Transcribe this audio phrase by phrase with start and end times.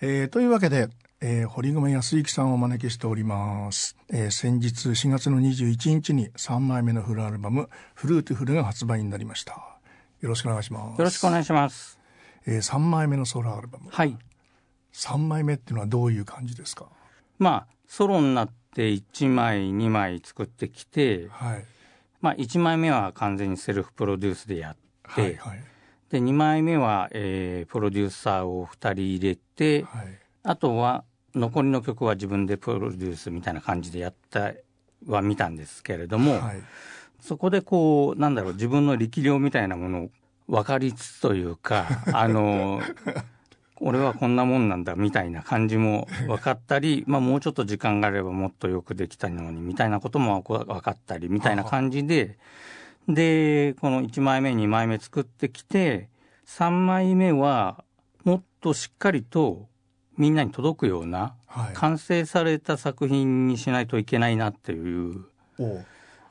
[0.00, 0.88] えー、というわけで、
[1.20, 9.80] えー、堀米康之さんをお招きしております、えー、先日4月の21日に3枚目のフルアルバム「フルーティフル」が発売になりました。
[10.20, 10.98] よろしくお願いします。
[10.98, 11.98] よろしくお願いします、
[12.46, 13.90] えー、3枚目のソロアルバム。
[13.90, 14.16] はい。
[14.92, 16.86] 3枚目っていうのはどういう感じですか？
[17.40, 21.64] まあソロになって1枚2枚作ってきて、はい、
[22.20, 24.76] まあ1枚目は完全にセルフプロデュースでやっ
[25.16, 25.64] て、はいはい、
[26.10, 31.04] で2枚目は、えー、プロデューサーを2人入れて、はい、あとは
[31.34, 34.52] 残りの曲は自分でプロデュースみたいな感じでやった
[35.06, 36.62] は見たんですけれども、はい、
[37.20, 40.10] そこでこうなんだろう自分の力量みたいなものを
[40.48, 42.80] 分かりつつというか あの
[43.80, 52.38] 俺はこんなもんなんだみたいな感じも分かったり、 まあ、もうちょっと時間があればもっとよくできたのにみたいなことも分かったりみたいな感じで
[53.08, 56.08] でこの1枚目2枚目作ってきて
[56.46, 57.82] 3枚目は
[58.24, 59.66] もっとしっかりと
[60.18, 65.24] みんなに届くような、はい、完成された作品にしないといけないなっていう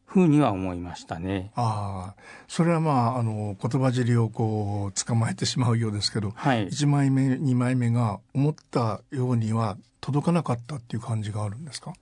[0.06, 1.52] ふうには思いましたね。
[1.56, 11.94] ああ、それはまああの言葉尻をこう捕まえてしまうようですけど、はい、1枚目2枚目が思ったようには届かなかったっていう感じがあるんですか？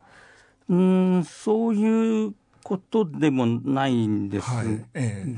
[0.67, 2.33] うんそういう
[2.65, 5.35] ことでもないんですが、はいええ。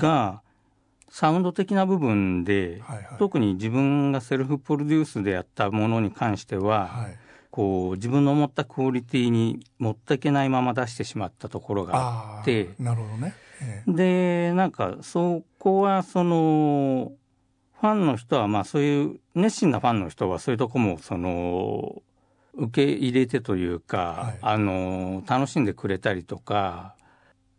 [1.09, 7.17] サウンド的な部分で、はいはい、特に自分がセルフプロデュースでやったものに関しては、はい、
[7.51, 13.83] こう自分の思ったクオリティに持っていけないまま出してしまったところがあってなるほどね、え。
[13.87, 17.11] でなんかそこはその
[17.81, 22.01] ファンの人はまあそういう熱心なファンの人はそういうとこもその
[22.53, 26.95] 受け入れてというか、はい、あの楽しんでくれたりとか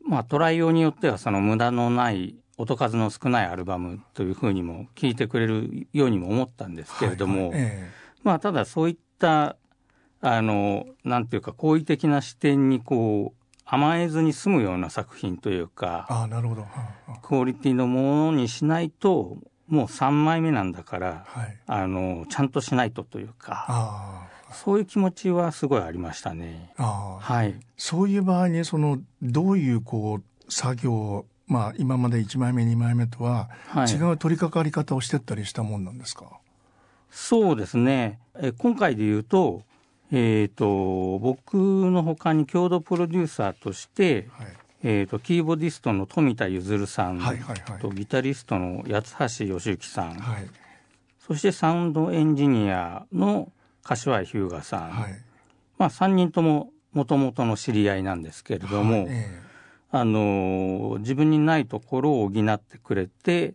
[0.09, 7.91] まあトライ用によってはその無駄のない音数の少ないアルバムというふうにも聞いてくれるようにも思ったんですけれども、はいはいえ
[8.25, 9.56] まあただそういった
[10.20, 16.66] あのなんていうか好意的な視点にこう甘えずに済むような作品というかあなるほど、
[17.22, 19.37] クオリティのものにしないと
[19.69, 26.72] もう3枚目なんだから、はい、あのちゃんとしないとというかそういう気持ちはすごいありましたね。
[26.76, 36.34] はい、そういう場合にそのどういうこう作業まあ、今まで1枚目2枚目とは違う取り掛かり方をしてったりしたもんなんですか、はい、
[37.10, 38.19] そうですね。
[38.38, 39.62] え今回で言うと,、
[40.12, 44.47] えーと、僕のほかに共同プロデューサーとして、はい、
[44.82, 50.47] えーと、キーボディストの富田譲さんと、はいはいはい、ギタリストの八橋義之さん、はい、
[51.26, 53.50] そしてサウンドエンジニアの
[53.88, 55.12] 柏井日向さん、はい、
[55.78, 59.49] まあ、3人とももともとの知り合いなんですけれども、はいえー
[59.91, 63.54] あの自分にないところを補ってくれて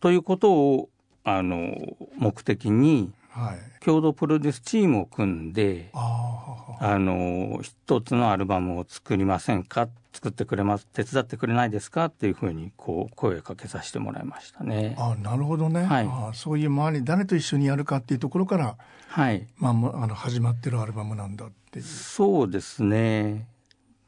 [0.00, 0.88] ということを
[1.24, 1.74] あの
[2.16, 9.88] 目的に、はい、共同プロデュースチームを組んであの一つのアルバムを作りませんか？
[10.12, 10.86] 作ってくれます？
[10.86, 12.04] 手伝ってくれないですか？
[12.04, 14.94] っていうふうにこう声をかけさせてもらいましたね。
[14.98, 18.76] あなるほどね、はい、あそういう周り誰と一緒にやるかっていうところから、
[19.08, 19.46] はい。
[19.56, 21.84] まあ、あの始まってるアルバムなんだっていう。
[21.84, 23.48] そうですね。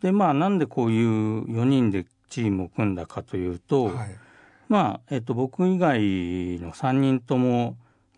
[0.01, 4.17] でまあなんでこういう4人でチームを組んだかというと、はい、
[4.69, 5.99] まあ、えっと、僕以外
[6.61, 7.77] の3人とも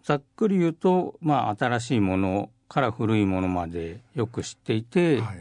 [0.09, 5.35] ざっくり言うと、まあ、新しいものから古いものまでよく知っていて、は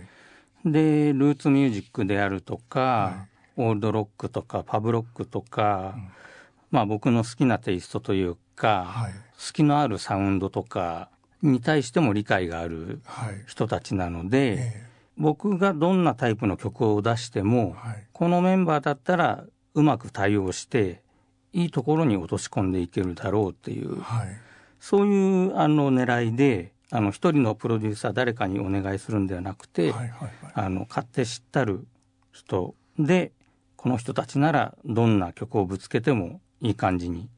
[0.66, 6.10] い、でルーツミュージックであるとか、はい、オールドロックとかパブロックとか、うん、
[6.72, 9.08] まあ、僕の好きなテイストというか、
[9.38, 11.08] 好きのあるサウンドとか
[11.42, 13.00] に対しても理解がある
[13.46, 14.58] 人たちなので。
[14.58, 14.88] えー
[15.20, 21.02] 僕がどんなタイプの曲を出しても、はい、このメンバーだったらうまく対応して
[21.54, 24.28] いいところに落とし込んでいけるだろうっていう、はい、
[24.80, 31.86] そういうあの狙いであの一人のプロデューサー誰かにお願いするんではなくて、はいはいはい、あの勝手知ったる
[32.32, 33.32] 人で
[33.76, 37.30] この人たちならどんな曲をぶつけてもいい感じに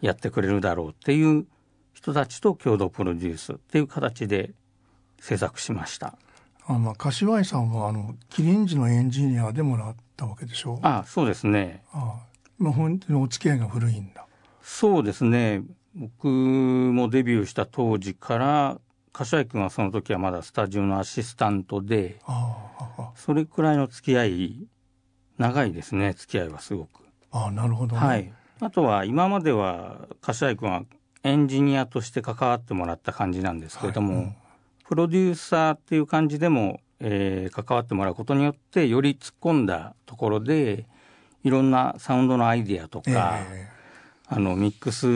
[0.00, 1.46] やってくれるだろうっていう
[1.92, 4.52] 人たちと共同プロデュースっていう形で
[5.18, 6.16] 制作しました。
[6.66, 10.78] あまあ、柏井さんはあのキリンジのエンジニアでもらったわけでしょ？
[10.82, 11.82] あそうですね。
[11.92, 12.16] あ
[12.58, 14.26] まあ本当にお付き合いが古いんだ。
[14.62, 15.62] そうですね
[15.96, 18.78] 僕もデビューした当時から
[19.14, 22.20] 柏井君はその時はまだスタジオのアシスタントで
[23.14, 24.68] それくらいの付き合い
[25.38, 27.00] 長いですね付き合いはすごく。
[27.32, 28.32] あなるほど、ね、はい。
[28.60, 30.82] あとは今までは柏井君は
[31.22, 34.36] エンジニアとして関わってもらった感じなんですけれども、はいうん。
[34.86, 40.86] プロデューサーっていう感じでも、えー、関わってもらうことによってより突っ込んだところで
[41.42, 43.70] いろんなサウンドのアイディアとか、え
[44.28, 45.06] あのミックス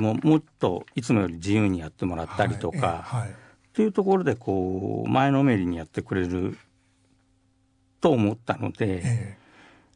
[0.00, 3.32] ももっといつもより自由にやってもらったりとか、はい、っ
[3.72, 6.56] ていうところでこう前のめりにやってくれる
[8.00, 9.38] と思ったので、え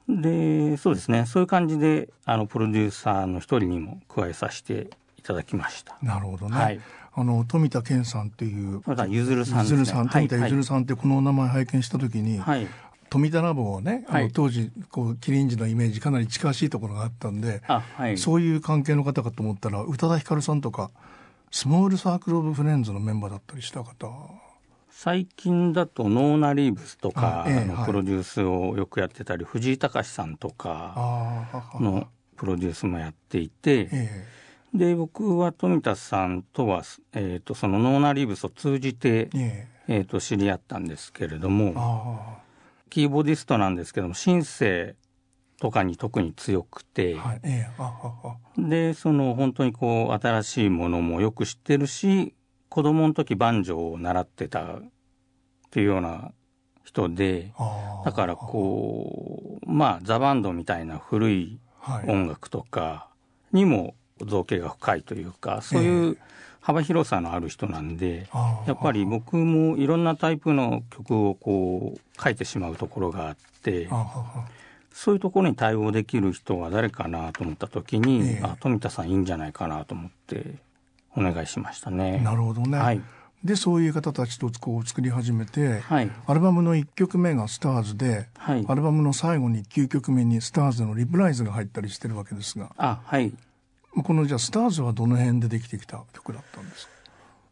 [0.08, 1.26] ー、でそうですね。
[1.26, 5.96] そういう感じであのプロデューサーの一人にも加えさせていただきました。
[6.02, 6.80] なるほどね、はい。
[7.16, 12.66] あの富田健さんっていうゆずるさん、ね、さん富田ゆずるさんってこのお名前拝見した時に、はい、
[13.10, 20.90] 富田ラボをね、あの当時こうキリンジのイメージかなり近しいところがあったんで、はい、そういう関係の方かと思ったら宇多田ヒカルさんとか
[21.50, 24.08] Small Circle of Friends のメンバーだったりした方。
[24.90, 31.48] 最近だと NONA REEVES とかのプロデュースをよくやってたり、藤井隆さんとか
[31.80, 33.88] のプロデュースもやっていて、
[34.72, 39.28] で僕は富田さんとは、えーと、その NONA REEVES を通じて、
[39.86, 42.42] えーと知り合ったんですけれども
[42.94, 44.94] キーボーディストなんですけどもシンセ
[45.58, 52.36] とかに特に強くて、はいえー、でその本当にこう新しいものもよく知ってるし
[52.68, 54.82] 子供の時バンジョーを習ってたっ
[55.72, 56.30] ていうような
[56.84, 57.52] 人で
[58.04, 61.58] だからこうまあザ・バンドみたいな古い
[62.06, 63.08] 音楽とか
[63.50, 66.18] にも造形が深いというかそういう
[66.64, 68.26] 幅広さのある人なんで
[68.66, 73.86] やっぱり僕もいろんなタイプの曲をこう書いてしまうところがあって
[74.90, 80.54] そういうところに対応できる人は誰かなと思った時に、あ富田さんいいんじゃないかなと思って
[81.16, 82.18] お願いしましたね。
[82.20, 83.02] なるほどね、はい。
[83.44, 92.70] でそういう方たちとこう作り始めて、はい、アルバムの1曲目が「スターズで、はい、アルバムの最後に9曲目に「スターズのリプライズが入ったりしてるわけですが。
[92.78, 93.34] あ、はい、
[94.02, 96.92] このじゃあ「スターズはどの辺でできてきた曲だったんですか？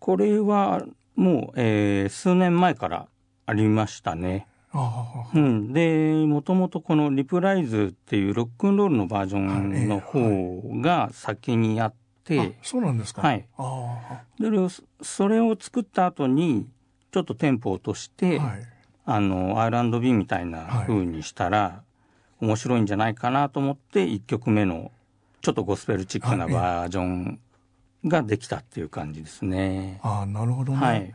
[0.00, 0.82] これは
[1.14, 3.06] もう、えー、数年前から
[3.46, 4.46] ありましたね。
[4.74, 11.94] あうん、でもともとこの「リプライズ」っていうロックンロールのバージョンの方が先にやっ
[12.24, 13.20] て、そうなんですか。
[13.20, 13.46] はい。
[14.40, 14.48] で
[15.02, 16.66] それを作った後に
[17.10, 18.66] ちょっとテンポを落として、はい、
[19.04, 21.82] あの R&B みたいな風にしたら、は
[22.40, 24.90] い、面白いんじゃないかなと思って1曲目の
[25.42, 27.40] ちょっとゴスペルチックなバージョン
[28.04, 29.98] ができたっていう感じですね。
[30.02, 31.14] あなるほどね、はい。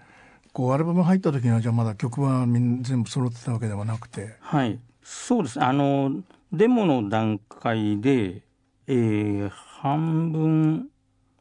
[0.51, 4.35] こうアルバム入った時にはじゃあまだ曲はみん全部揃ってたわけではなくて。
[4.41, 4.79] はい。
[5.01, 5.63] そうです。
[5.63, 6.11] あの
[6.51, 8.41] デモの段階で、
[8.87, 10.89] えー、半分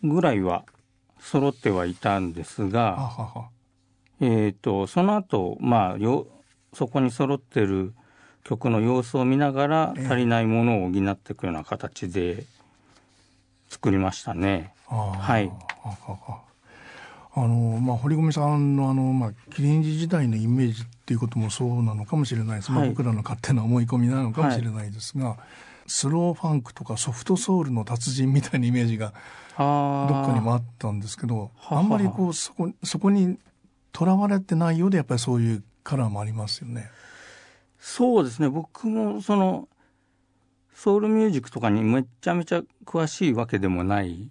[0.02, 0.64] ぐらいは
[1.18, 3.50] 揃ってはいたんですが
[4.20, 6.26] えーと、その後まあよ
[6.72, 7.94] そこに揃ってる
[8.44, 12.44] 曲の様子を見ながら足りないものを補っていくような形で
[13.68, 14.72] 作りましたね。
[14.86, 15.50] はい。
[17.38, 25.38] あのまあ、堀米さんのあの、まあ、キリンジ時代のイメージっていうこともそうなのかもしれないです、まあ、僕らの勝手な思い込みなのかもしれないですが、はい、
[25.86, 29.12] スローファンクとかソフトソウルの達人みたいなイメージが
[29.58, 33.38] どっかにもあったんですけどあんまりこうそこそこに
[33.92, 36.90] とらわれてないようでやっぱりそういうカラーもありますよね。
[37.78, 38.48] そうですね。
[38.48, 39.69] 僕もその
[40.76, 44.28] ソウルミュージックとかにめちゃめちゃ詳しいわけでもない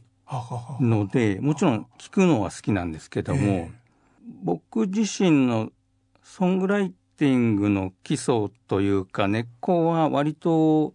[0.80, 3.72] のでもちろん聞くのは好きなんですけども、えー、
[4.44, 5.72] 僕自身の
[6.24, 10.94] ソングライティングの基礎というか根っこは割と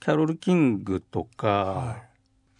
[0.00, 2.02] キャロル・キングとか、はい、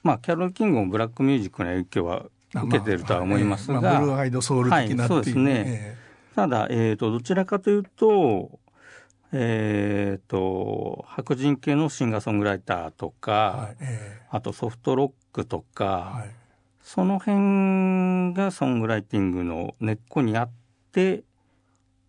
[0.04, 8.60] まあキャロル・キングもブラックミュージックの影響は受けてるとは思いますが、まあブルーアイドソウル的な、はい、そうですね、えー、ただ、えーと、どちらかというと
[9.32, 16.30] えーと、白人系のシンガーソングライターとか、はいえー、あとソフトロックとか、はい、
[16.82, 20.50] その辺がソングライティングの根っこにあっ
[20.92, 21.22] てっ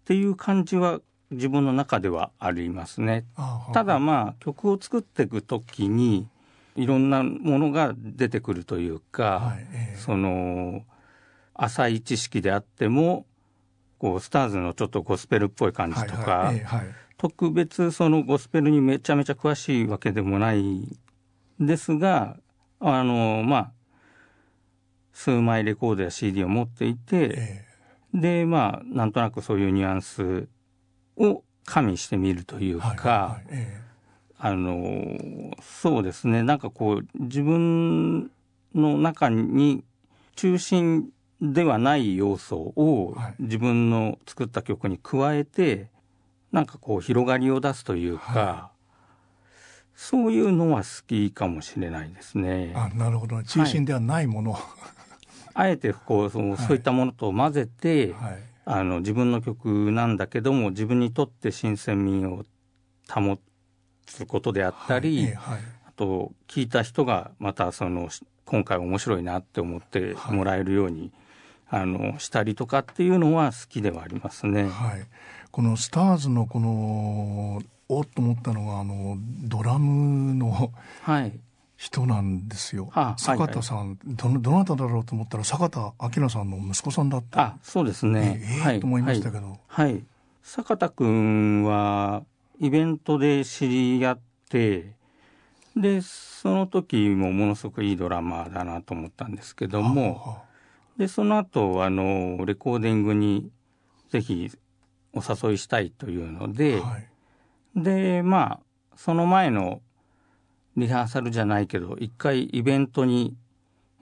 [0.05, 0.99] ていう感じは
[1.31, 3.25] 自分の中ではありますね。
[3.73, 6.27] ただまあ曲を作っていく時に
[6.75, 10.83] いろんなものが出てくるというか、はいえー、その
[11.53, 13.25] 浅い知識であっても
[13.97, 20.99] こうスターズのちょっとゴスペルっぽい感じとか、はいはいえーはい、特別そのゴスペルにめちゃめちゃ詳しいわけでもない
[21.57, 22.35] ですが
[22.81, 23.71] あのまあ
[25.13, 30.49] 数枚レコードや CD を持っていて、えー、でまあなんとなくそういうニュアンス
[31.15, 33.45] を加味してみるというか、はいはいはい。
[33.51, 36.43] えー、あのそうですね。
[36.43, 38.31] なんかこう自分
[38.75, 39.85] の中に
[40.35, 41.07] 中心
[41.41, 45.92] ではない要素を自分の作った曲に加えて
[46.53, 52.71] なんかこう広がりを出すというか、はい、そういうのは好きかもしれないですね。
[52.75, 53.43] あなるほど。
[53.43, 54.61] 中心ではないもの、はい、
[55.55, 62.45] あえてこうその、そういったものと混ぜて、はい、あの自分の曲なんだけども自分にとって新鮮味を
[63.09, 63.37] 保
[64.05, 68.09] つことであったり、あと聞いた人がまたその
[68.45, 71.11] 今回面白いなって思ってもらえるように、
[71.65, 74.63] はい、あのしたりとかっていうのは好きではありますね。
[74.63, 75.07] はい、
[75.53, 80.71] このスターズのこのおっと思ったのがあのドラムの、
[81.03, 81.39] はい、
[81.77, 82.89] 人なんですよ。
[82.91, 87.39] はあ、坂田さん、はいはい、どどなただろうと思ったら坂田明さんの息子さんだった。
[87.39, 88.41] あ、そうですね。
[88.43, 89.59] えー、えーはい、と思いましたけど。
[89.67, 90.03] はい。
[90.41, 92.23] 坂田君は
[92.59, 94.19] イベントで知り合っ
[94.49, 94.95] て、
[95.75, 100.41] でその時もものすごくいいドラマーだなと思ったんですけども、はあはあ、
[100.97, 103.51] でその後あのレコーディングに
[104.09, 104.49] ぜひ
[105.13, 108.59] お誘いしたいというので、はい、でまあ
[108.95, 109.81] その前の
[110.75, 113.35] リハーサルじゃないけど一回イベントに、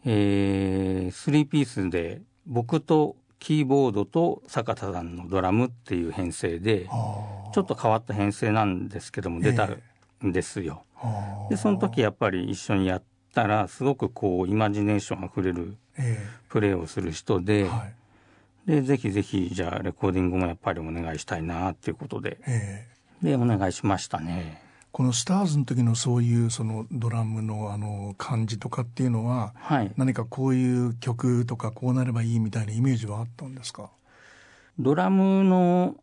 [0.05, 6.87] えー、3ピースで僕とキーボードと坂田さんのドラムっていう編成で
[7.53, 9.67] ちょっと変わった編成なんですけども出た
[10.23, 10.83] んですよ。
[11.49, 13.03] でその時やっぱり一緒にやっ
[13.33, 15.75] たらすごくこうイマジネーションあふれる
[16.49, 17.67] プレーをする人で。
[18.65, 22.37] でぜひぜひじゃあレコーディングもやっぱりお願いしたいなっていうことで、
[23.21, 24.61] でお願いしましたね。
[24.91, 33.89] このスターズの時のそういうそのドラムのあの感じとかっていうのは、はい、何かこういう曲とかこうなればいいみたいなイメージはあったんですか？
[34.77, 35.95] ドラムの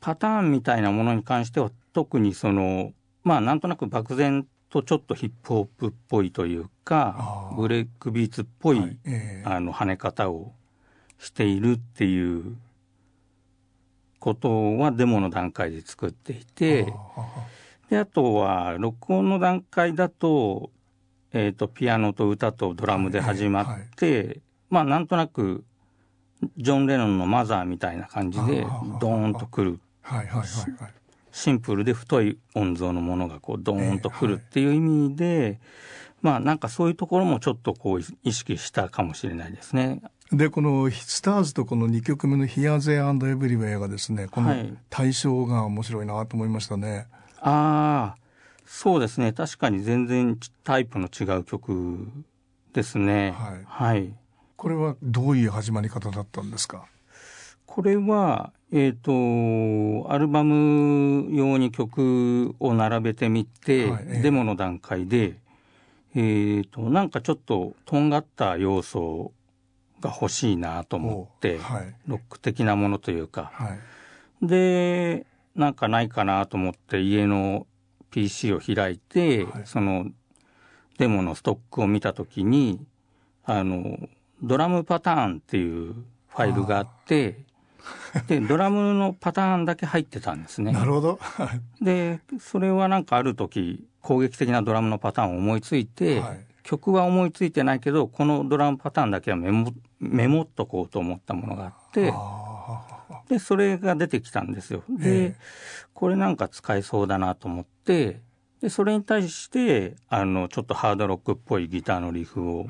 [0.00, 2.92] パターンみたいなものに関しては特にその
[3.22, 8.98] まあなんとなく漠然とちょっとヒップホップっぽいというかブレイクビーツっぽい、はい。
[9.06, 10.52] えー、あの跳ね方を
[11.24, 12.56] しているっていう
[14.18, 16.92] ことはデモの段階で作っていて。
[17.90, 20.70] であとは録音の段階だと,、
[21.32, 23.66] えーと、ピアノと歌とドラムで始まっ
[23.96, 24.40] て、はいはい、
[24.70, 25.64] まあなんとなく
[26.56, 28.62] ジョン・レノンの「マザー」みたいな感じで
[29.00, 29.80] ドーンとくる。
[31.30, 35.58] シンプルで太い音像のものがこうドーンとくるっていう意味で、えーはい、
[36.22, 40.00] まあなんかそういうところもちょっとこう意識したかもしれないですね。
[40.32, 44.54] でこの「スターズ」とこの2曲目の「Here, There and Everywhere」がですねこの
[44.90, 46.90] 対象が面白いなと思いましたね。
[46.90, 47.06] はい
[47.46, 48.18] ああ、
[48.64, 49.34] そうですね。
[49.34, 52.08] 確かに全然タイプの違う曲
[52.72, 53.34] ですね。
[53.36, 53.64] はい。
[53.66, 54.14] はい。
[54.56, 56.86] これはどういう始まり方だったんですか？
[57.66, 65.36] これは、えっ、ー、と、アルバム用に曲を並べてみて、はいえデモの段階で、
[66.14, 69.32] えっ、ー、と、なんかちょっととんがった要素
[70.04, 73.76] が欲しいなと思って、はい、ロック的なものというか、は
[74.42, 77.66] い、で、なんかないかなと思って家の
[78.10, 80.06] PC を開いて、はい、その
[80.98, 82.84] デモのストックを見た時に
[83.44, 83.98] あの
[84.42, 87.38] ドラムパターンっていうファイルがあって
[88.28, 90.72] でドラムのパターンだけ入ってたんですね。
[90.72, 91.18] なるほど。
[91.80, 99.72] でそれはなんかある時攻撃的なドラムのパターンを思いついて、はい、曲は思いついてないけどこのドラムパターンだけはメモ
[100.04, 102.12] メモっとこうと思ったものがあって。
[103.28, 104.82] でそれが出てきたんですよ。
[104.88, 105.34] で
[105.92, 108.20] これなんか使えそうだなと思って
[108.60, 112.66] でそれに対してあのちょっとハードロックっぽいギターのリフを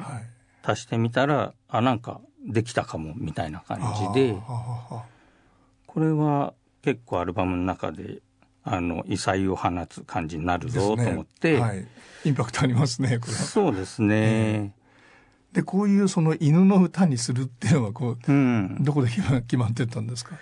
[0.62, 3.80] 足してみたら、はい、あなんかできたかもみたいな感
[4.14, 4.36] じで
[5.86, 8.20] これは結構アルバムの中で
[8.64, 11.60] あの異彩を放つ感じになるぞと思って、ね。
[11.60, 11.86] はい、
[12.24, 13.32] インパクトありますねこれ。
[13.32, 14.74] そうですね、
[15.54, 20.36] でこういうその犬の歌にするっていうのはこう、うん、どこで決まってたんですか？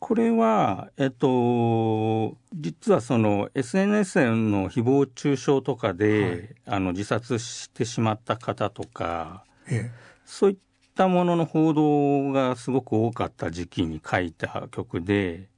[0.00, 9.90] これは、えっと、実はその SNS への誹謗中傷とかで、はい、あの自殺してしまった方とか、ええ、
[10.26, 10.56] そういっ
[10.94, 15.48] たものの報道がすごく多かった時期に書いた曲で、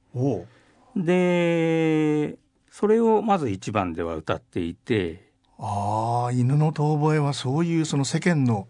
[0.94, 2.36] で、
[2.70, 8.68] それをまず一番では歌っていて、ああ、犬の遠吠えはそういうその世間の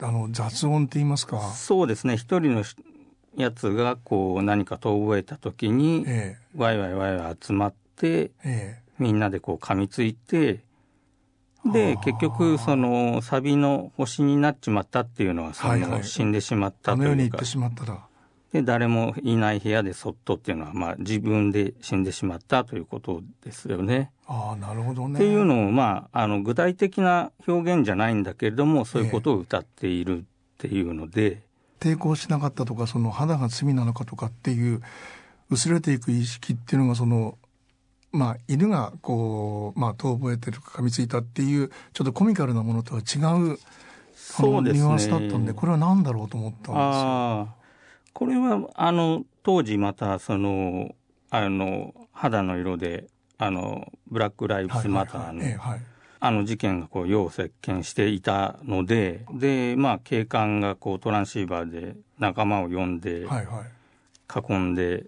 [0.00, 1.40] あの雑音って言いますか？
[1.52, 2.16] そうですね。
[2.16, 2.64] 一人の
[3.36, 10.60] やつがこう何か遠吠えた時に、ええ、ワイワイワイワイ集まって、ええ、みんなでこう噛みついて
[11.72, 17.12] で結局そのサビの星になっちまったっていうのはその、はいはい、死んでしまったというか。
[17.12, 18.07] あの世に行ってしまっただ
[18.52, 24.10] で誰もいない部屋でそっとっていうのは、まあ、自分で死んでしまったということですよね。
[24.26, 30.22] あなるほどねっていうのを、まあ、あの具体的な表現じゃないんだけれどもそういうことを歌っているっ
[30.58, 31.42] ていうので。
[31.80, 34.82] 抵抗しなかったとかその肌が罪なのかとかっていう
[35.48, 37.38] 薄れていく意識っていうのがその
[38.10, 43.18] まあ、犬がこう、まあ、遠吠えてるか噛みついたっていうちょっとコミカルなものとは違
[43.52, 43.58] う
[44.14, 47.57] そうです、ね、ニュアンスだったんでこれは何だろうと思ったんですよ。
[48.18, 50.96] これはあの当時またその
[51.30, 53.06] あの肌の色で
[53.38, 55.78] あのブラック・ライブズ・マターの
[56.18, 63.24] あの事件がこう世を席巻していたのでで、まあ、警官がこうトランシーバーで仲間を呼んで、
[64.50, 65.04] 囲んで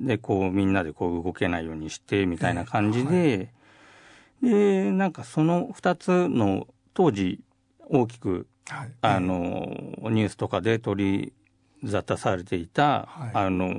[0.00, 7.40] でこうみんなでこう動けないようにしてみたいな感じで、えーはい、でなんかその2つの当時
[7.90, 9.36] 大きく、はい、あの
[10.04, 11.32] ニュースとかで取り
[11.86, 13.72] 沙汰されていた、はい、あの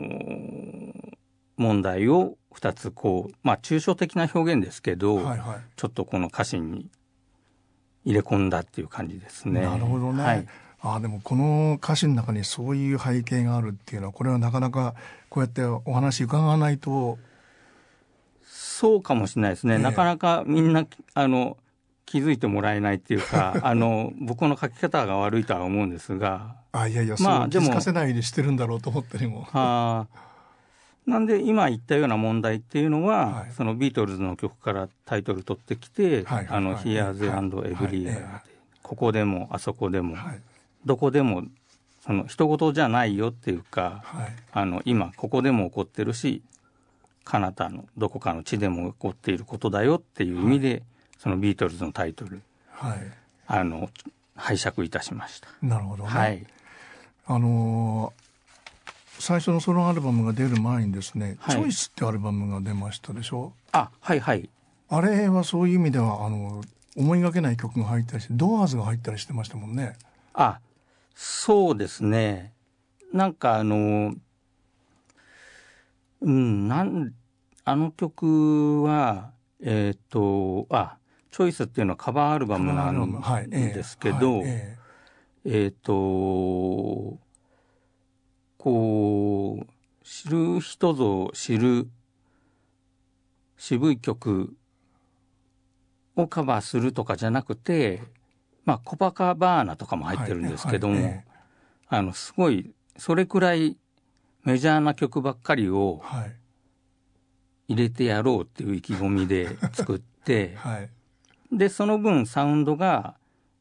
[1.57, 6.89] 問題を2つこうまあ抽象的な表現ですけど、はいはい、ちょっとこの歌詞に
[8.05, 9.62] 入れ込んだっていう感じですね。
[9.62, 10.47] なるほどね、はい。
[10.81, 14.93] あでもこの歌詞の中にそういう背景があるっていうのはこれはなかなか
[15.29, 17.17] こうやってお話伺わないと。
[18.47, 21.55] そうかもしれないですね、えー、なかなかみんなあの
[22.05, 29.47] 気づいてもらえないっていうか あの僕の書き方が悪いとは思うんですがあいやいや、まあ、気づかせないようにしてるんだろうと思ったりも。
[29.53, 30.07] あ
[31.05, 38.41] なんで今言ったような問題っていうのは、はい、そのビートルズの曲からタイトル取ってきて「はいはい、あの Here, There and Everywhere」
[38.81, 40.41] ここでもあそこでも、はい。
[40.83, 41.43] どこでも
[42.05, 46.43] その人事じゃないよっていうか、はい、あの今ここでも起こってるし
[47.24, 50.83] 彼方のどこかの地でも起こっていることだよっていう意味で、はい、
[51.17, 52.41] そのビートルズのタイトル、
[52.72, 53.00] はい、
[53.48, 53.89] あの
[54.36, 55.48] 拝借いたしました。
[55.62, 56.45] なるほど、ね、はい、
[57.25, 63.53] あのー、最初のソロアルバムが出る前にですね「チョイス」ってアルバムが出ましたでしょ？
[63.72, 64.50] あはいはい。
[64.89, 66.62] あれはそういう意味ではあの
[66.95, 69.98] 思いがけない曲が入ったりしてドアーズが入ったりしてましたもんね。
[70.34, 70.60] あ
[71.15, 72.51] そうですね。
[73.13, 74.13] なんかあの、
[76.22, 77.13] うん、なん、
[77.63, 79.31] あの曲は、
[79.62, 80.98] えっ、ー、と、あ、
[81.36, 84.77] チョイスっていうのはカバーアルバムなんですけど、え
[85.44, 87.20] っ、ー、と、
[88.58, 91.89] こう、知る人ぞ知る
[93.58, 94.56] 渋い曲
[96.15, 98.01] をカバーするとかじゃなくて、
[98.63, 101.25] まあ、コパカバーナとかも入ってるんですけども、はいはい、
[101.89, 103.75] あの、すごい、それくらい
[104.46, 106.01] メジャーな曲ばっかりを
[107.68, 110.90] 入れてやろうっていう意気込みで作って、 はい、
[111.55, 113.15] で、その分サウンドが、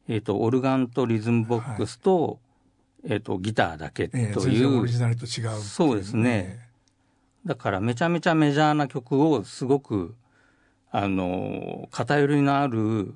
[0.07, 2.39] えっ、ー、と、オルガンとリズムボックスと、
[3.05, 4.29] えっ、ー、と、ギターだけという。
[4.29, 6.59] えー、オリジナルと違うう、そうですね。
[7.45, 10.15] だからめちゃめちゃメジャーな曲をすごく、
[10.91, 13.13] あの、偏りのある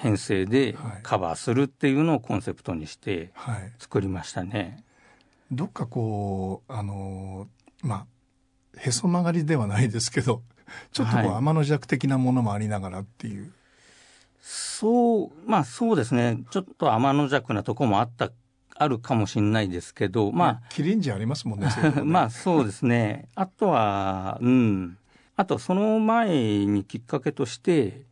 [0.00, 3.32] 編成でカバーするっていうのをコンセプトにして
[3.78, 4.58] 作りましたね。
[4.58, 7.48] はい、どっかこうあの
[7.82, 8.06] ま
[8.74, 10.42] あへそ曲がりではないですけど
[10.92, 13.52] ちょっとこう、天の弱的なものもありながらっていう。
[14.40, 16.42] そうまあそうですね。
[16.50, 18.30] ちょっと天の弱なとこもあった
[18.74, 20.62] あるかもしれないですけどまあ。
[20.70, 22.02] キリンジありますもんね ね。
[22.02, 23.28] まあそうですね。
[23.34, 24.96] あとはうん。
[25.36, 28.04] あとその前にきっかけとして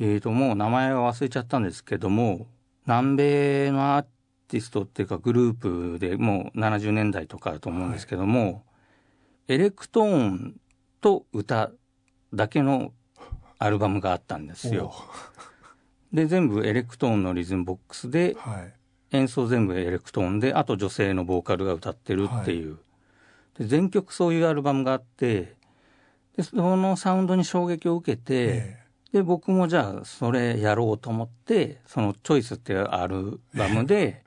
[0.00, 2.46] えーと、もう名前は忘れちゃったんですけども
[2.86, 4.06] 南米のアー
[4.48, 10.56] ティストっていうかグループでもう70年代とかだと思うんですけども、はい、エレクトーン
[11.00, 11.70] と歌
[12.32, 12.92] だけの
[13.58, 14.92] アルバムがあったんですよ。
[16.14, 18.72] で全部エレクトーンのリズムボックスで、はい、
[19.16, 22.78] 演奏全部エレクトーンであと女性のボーカルが歌ってるっていう、は
[23.56, 25.54] い、で全曲そういうアルバムがあって
[26.36, 34.24] でそのサウンドに衝撃を受けて、えで、僕もじゃあそれやろうと思って、そのチョイスっていうアルバムで、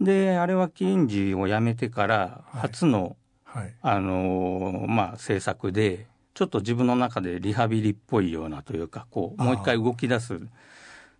[0.00, 3.62] で、あれはキリンジを辞めてから初の、はい。
[3.64, 10.40] はい、あのー、まあ、制作で、ちょっと自分の中でリハビリっぽいようなというか、こう、もう一回動き出す、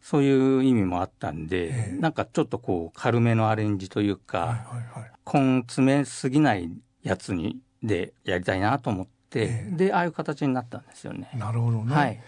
[0.00, 6.70] そういう意味もあったんで、えー、なんかちょっとこう、軽めのアレンジというか、はいはいはい、根詰めすぎない
[7.02, 11.30] やつに、でやりたいなと思って、えー、で、ああいう形になったんですよね。
[11.34, 11.94] なるほどね。
[11.94, 12.20] はい。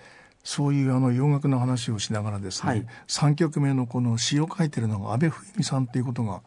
[0.42, 6.40] そういうあの洋楽の話をしながらですね、はい、3曲目のこの詩を書いてるのが阿部冬美さんっていうことが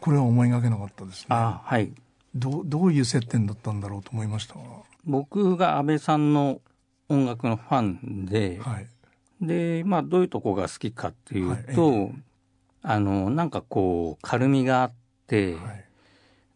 [0.00, 1.26] これは思いがけなかったですね。
[1.30, 1.92] あはい。
[2.34, 4.56] どどういう接点だったんだろうと思いました
[5.04, 6.60] 僕が安倍さんの
[7.08, 8.88] 音楽のファンで、はい、
[9.40, 12.14] でまあどういうとこが好きかっていうと、はい、
[12.82, 14.92] あのなんかこう軽みがあっ
[15.26, 15.84] て、はい、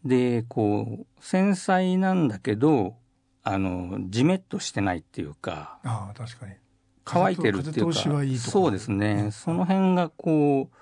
[0.04, 2.96] でこう繊細なんだけど
[3.42, 6.54] あのじめっとしてないっていうかあ確かに。
[7.04, 7.92] 乾いてるっていうか
[8.38, 10.76] そうですね、うん、その辺がこう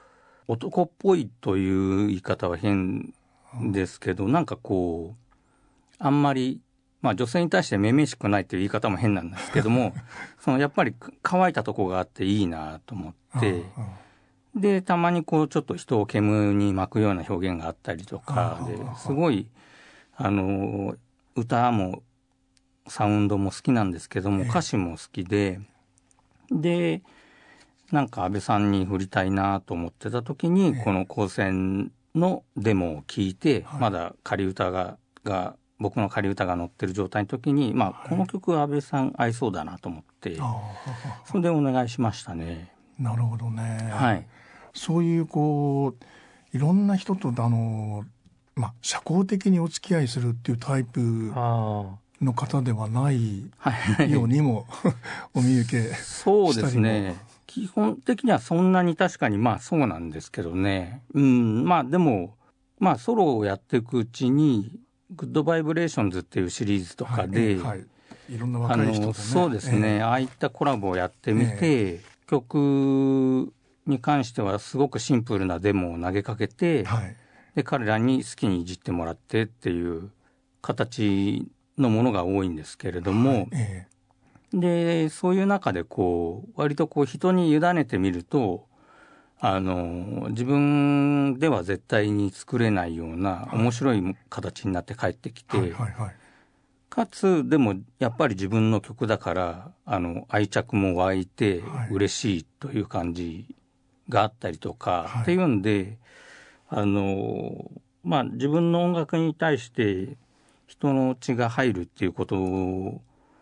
[0.46, 3.14] 男っぽいという言い方は変
[3.72, 5.34] ですけど、うん、なんかこう
[5.98, 6.61] あんまり
[7.00, 9.94] まあ女性に対してめめしくないっていう言い方も変なんですけども
[10.40, 13.62] そのやっぱり乾いたとこがあっていいなと思って
[14.54, 19.48] でたまにこうちょっと人を煙に巻くような表現があったりとかですごい
[20.16, 20.96] あの
[21.37, 22.02] 歌も
[22.88, 25.61] サウンドも好きなんですけども、歌詞も好きで、
[26.50, 27.02] で
[27.92, 40.37] なんか安倍さんに振りたいなと思ってた時に、この高専のデモを聞いて、まだ仮歌がが僕の仮歌が載ってる状態の時に、まあ、この曲は安倍さん合いそうだなと思って、
[41.25, 42.73] それでお願いしましたね。
[42.99, 43.91] なるほどね。
[43.93, 44.27] はい。
[44.75, 48.05] そういうこういろんな人とあの
[48.55, 51.33] まあ社交的にお付き合いするっていうタイプ
[52.21, 53.43] の方ではない
[54.09, 54.67] ようにも
[55.35, 57.17] お見受けそうですね。
[57.47, 61.03] 基本的にはそんなに確かにまあそうなんですけどね。
[61.14, 62.37] うん、まあでも、
[62.79, 64.71] まあソロをやっていくうちに、
[65.11, 67.85] Good Vibrations っていうシリーズとかで、はい、
[68.29, 68.38] い。
[68.38, 73.53] ろんな若い人と、ね、そうですね、えー、ああいったコラボをやってみて、えー、曲
[73.87, 77.16] に関してはすごくシンプルなデモを投げかけて、はい、
[77.55, 80.11] で彼らに好きにいじってもらってっていう
[80.61, 88.67] 形のものが多いんですけれども、はいえー、でそういう中でこう割とこう人に委ねてみると
[89.40, 96.14] あの自分では絶対に作れないような面白い形になって帰ってきて、はいはいはい、
[96.90, 103.55] かつでもやっぱり自分の曲だからあの愛着も湧いて嬉しいという感じ
[104.09, 105.98] があったりとか、はい、っていうんで
[106.68, 107.70] あの
[108.03, 110.16] まあ自分の音楽に対して
[110.66, 113.01] 人の血が入るっていうこと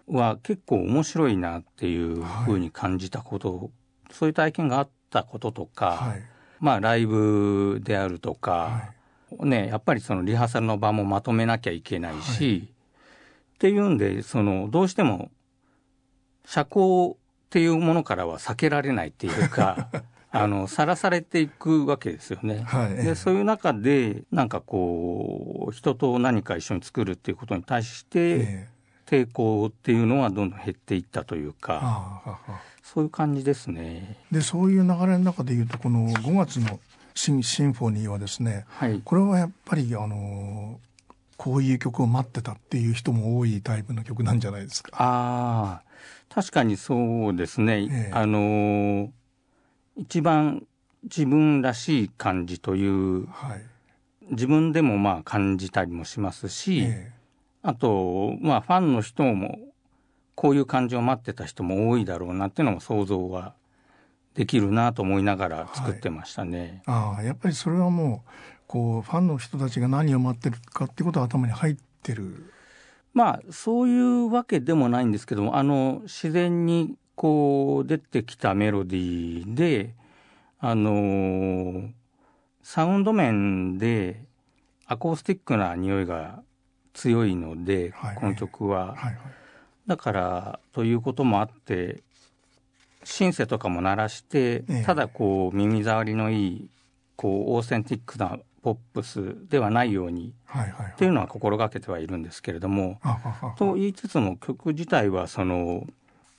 [0.09, 3.69] は結構面白いなっていうふうに感じたこと、はい、
[4.13, 6.23] そういう体験があったこととか、はい、
[6.61, 8.93] まあライブであるとか、
[9.41, 12.69] ねやっぱりそのリハーサルの場もまとめなきゃいけないし、
[13.55, 15.31] っていうんでそのどうしても
[16.45, 17.17] 社交っ
[17.51, 19.89] ていうものからは避けられないっていうか
[20.39, 22.63] あの、さらされていくわけですよね。
[22.67, 28.69] はい、で、そういう中で、なんかこう、人と何か一緒に作るっていうことに対して、
[29.07, 32.43] 抵抗っていうのはどんどん減っていったというか、
[32.95, 34.17] そういう感じですね。
[34.31, 36.79] で、そういう流れの中でいうと、この5月の
[37.17, 40.79] シンシンフォニーはですね、はい、これはやっぱり、あの、
[41.37, 44.91] こういう曲を待ってたっていう人も多いタイプの曲なんじゃないですか。
[44.95, 47.89] ああ、確かにそうですね。
[47.91, 49.11] えあの
[49.97, 50.65] 一番
[51.03, 53.63] 自分らしい感じという、はい、
[54.31, 57.13] 自分でもまあ感じたりもしますし、え
[57.63, 59.59] あと、まあ、ファンの人も
[60.37, 63.55] こういう感じを待ってた人も多いだろうなっていうのも想像は
[64.35, 66.83] できるなと思いながら作ってましたね。
[66.87, 68.31] はい、ああやっぱりそれはもう
[68.69, 72.53] こうファンの人たちが何を待ってるかっていうことは頭に入ってる。
[73.15, 79.95] まあそういうわけでもないんですけどもあの自然にこう出てきたメロディーで
[80.61, 81.89] あの
[82.63, 84.23] サウンド面で
[84.87, 86.43] アコースティックな匂いが
[86.93, 89.19] 強いので、はい、この曲は、はいはい、
[89.87, 92.03] だからということもあって
[93.05, 96.69] シンセとかも鳴らして、えただこう耳障りのいい
[97.15, 103.01] こうオーセンティックなポップスではないように、はいはいはい、っていうのは心がけてはいるんですけれども
[103.59, 105.87] と言いつつも曲自体はその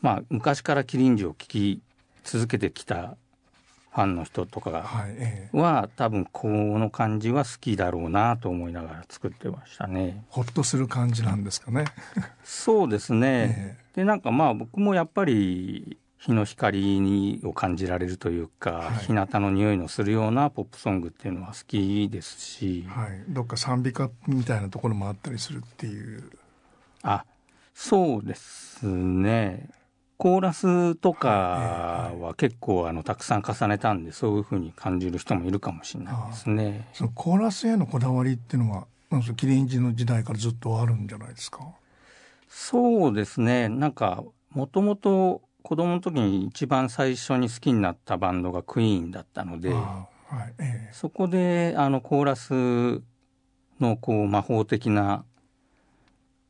[0.02, 1.82] まあ、昔からキリンジを聴き
[2.24, 3.18] 続けてきた
[3.98, 4.70] ファンの人とか
[5.54, 10.24] は多分この感じは好きだろうなと思いながら作ってましたね。
[10.30, 11.86] ほっとする感じなんですかね。
[12.44, 13.76] そうですね。
[13.96, 26.30] え、でなんかまあ僕もやっぱり日の光にを感じられるというか、はい、日向の匂いのするようなポップソングっていうのは好きですし、はい、どっか賛美歌みたいなところもあったりするっていう。
[27.02, 27.26] あ
[27.74, 29.72] そうですね。
[30.18, 36.88] コーラスとかは結構あのたくさん重ねたんでそういうふうに感じる人もいるかもしれないですね。
[36.94, 38.88] そのコーラスへのこだわりっていうのは
[39.36, 41.60] キリンジの時代からずっとあるんじゃないですか？
[42.50, 43.70] そうですね。
[43.70, 53.02] なんかもともと子供の時に一番最初に好きになったバンドがクイーンだったので、はいええ、そこであのコーラス
[53.80, 55.26] のこう魔法的な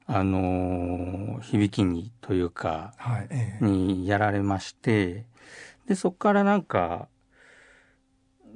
[0.10, 5.26] あの響きにというか、はいええ、にやられまして
[5.86, 7.10] でそこからなんか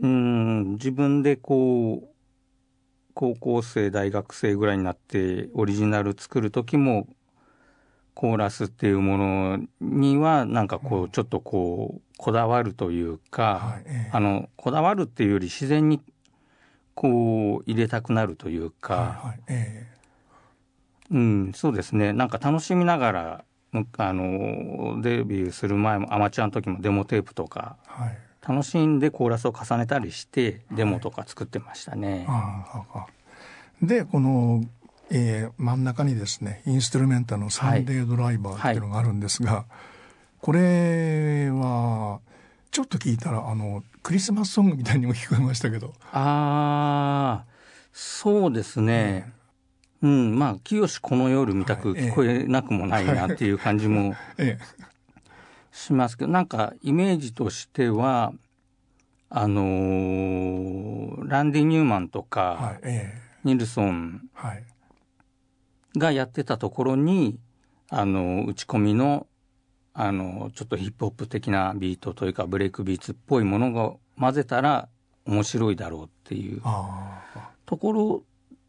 [0.01, 2.07] うん自分でこう
[3.13, 7.07] 高校生大学生ぐらいになってオリジナル作る時も
[8.13, 16.01] コーラスっていうものにはなんかこうちょっとこうこだわるというか、はいええ、あのこだわるっていうより自然に
[16.95, 19.51] こう入れたくなるというか、はい
[21.11, 22.13] うん、そうですね。
[22.13, 23.43] なんか楽しみながら、
[23.97, 32.25] あの、デビューする前も、アマチュアの時もデモテープとか、はい、楽しんでコーラスを重ねたりして、デモとか作ってましたね。
[32.27, 33.07] は
[33.81, 34.63] い、で、この、
[35.09, 39.65] えー、真ん中にですね、インストゥルメンタのサンデードライバーっていうのがあるんですが、はいはい、
[40.39, 42.19] これは
[42.71, 45.93] ちょっと聞いたらあのクリスマスソングみたいにも聞こえましたけど。
[46.13, 47.45] ああ
[47.91, 49.33] そうですね、うん、
[50.07, 54.15] まあ清この夜みたく聞こえなくもないなっていう感じも
[55.71, 58.33] しますけど、なんかイメージとしては
[59.29, 64.21] あのー、ランディ・ニューマンとか、はいえニルソン
[65.97, 67.39] がやってたところに、
[67.89, 69.27] あの打ち込みの
[69.93, 74.87] あのちょっとヒップホップ的なビートというかブレイクビーツっぽいものが混ぜたら
[75.25, 76.61] 面白いだろうっていう
[77.65, 78.23] ところ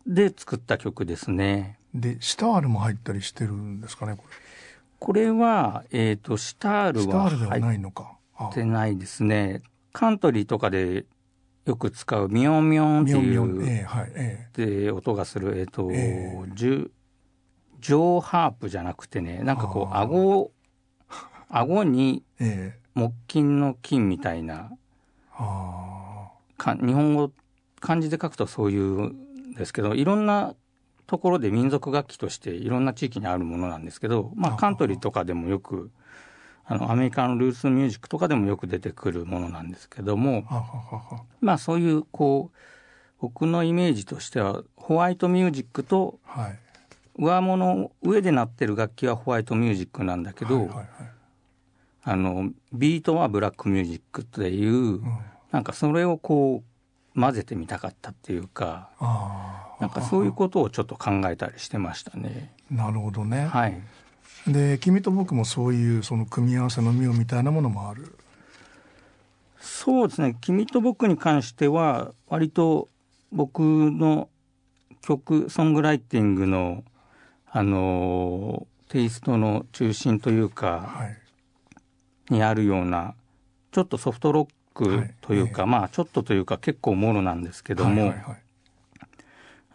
[0.07, 1.79] で作った曲ですね。
[1.95, 4.35] でシタールも入ったりしてるんですかねこれ。
[4.99, 9.63] これは、えっ、ー、とシタールは入ってないですね。
[9.93, 11.05] カントリーとかで
[11.67, 16.91] よく使うミョンミョンっていう、えーはいえー、で音がする、えっ、ー、と、えー、ジュ
[17.81, 20.53] ジョーハープじゃなくてね、なんかこう、顎、
[21.49, 22.23] 顎に
[22.95, 24.71] 木金の金みたいな、
[26.57, 27.33] か日本語、
[27.81, 29.17] 漢字で書くとそういうん
[29.55, 30.55] ですけど、いろんな
[31.07, 35.91] ところで民族楽器としていろんな地域にあるものなんですけど、まあ、カントリーとかでもよく
[36.65, 40.45] あのアメリカのルースミュージックとかでもよく出てくるものなんですけども
[41.41, 42.57] まあそういうこう
[43.21, 46.19] 僕のイメージとしてはホワイトミュージックと、
[47.15, 50.69] 上物上で鳴ってる楽器はホワイトミュージックなんだけど、
[52.03, 55.03] あのビートはブラックミュージックっていう、うん、
[55.53, 56.72] なんかそれをこう
[57.15, 58.91] 混ぜてみたかったっていうか
[59.81, 62.53] なんかそういうことをちょっと考えたりしてましたね。
[62.71, 63.47] なるほどね。
[63.47, 63.81] はい。
[64.47, 68.17] で君と僕もそういうその組み合わせの妙みたいなものもある？
[69.61, 72.89] そうですね君と僕に関しては割と
[73.31, 74.29] 僕の
[75.01, 76.83] 曲ソングライティングの
[77.51, 81.07] あのテイストの中心というか、は
[82.31, 83.15] い、にあるような
[83.71, 88.43] ちょっとソフトロックというか、はい、まあちょっとというか結構もろなんですけども、はいはいはい、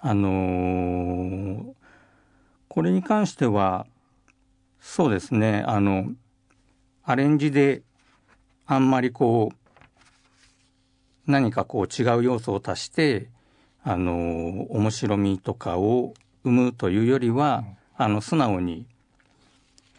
[0.01, 1.63] あのー、
[2.67, 3.85] これに関しては
[4.79, 6.11] そうですねあの
[7.03, 7.83] アレンジで
[8.65, 13.29] あんまりこう何かこう違う要素を足して
[13.83, 17.63] あの面白みとかを生むというよりは、
[17.99, 18.85] うん、あの素直に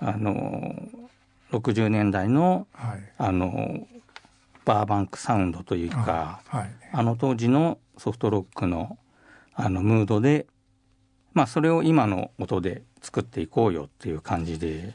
[0.01, 0.75] あの
[1.53, 3.87] 60年代のはい、あの
[4.69, 8.99] バーバンクサウンドというか、はい、あの当時のソフトロックの
[9.55, 10.47] あのムードで、
[11.33, 14.93] まあ、それを今の音で作っていこうよっていう感じで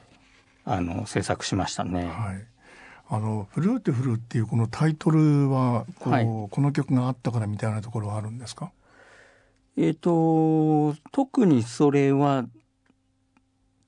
[0.63, 2.05] あの制作しましたね。
[2.05, 2.45] はい。
[3.09, 8.71] あの「フルーティフル」っていうこのタイトルはこう、はい、この曲があったからみたいなところはあるんですか？
[9.75, 12.45] えっ、ー、と特にそれは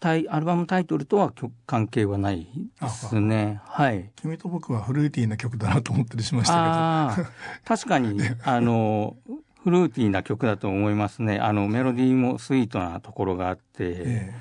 [0.06, 1.34] タイアルバムタイトルとは
[1.66, 2.48] 関係はない
[2.80, 3.60] ですね。
[3.66, 4.12] はい。
[4.16, 7.28] 君と僕はフルーティーな曲だなと思ったりしましたけど。
[7.66, 9.18] 確かに あの
[9.64, 11.40] フルーティーな曲だと思いますね。
[11.40, 14.36] あのメロディーもスイートなところがあって、え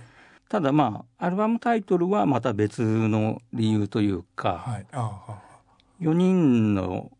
[0.49, 5.41] ー、ただまあアルバムタイトルはまた別の理由というか、はい、あ
[5.99, 7.11] 4人の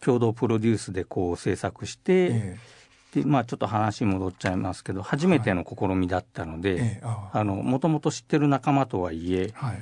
[0.00, 2.77] 共同プロデュースでこう制作して、えー、
[3.22, 7.02] でまあちょっと話戻っちゃいますけど初めての試みだったので
[7.34, 9.78] もともと知ってる仲間とはいえ、はい、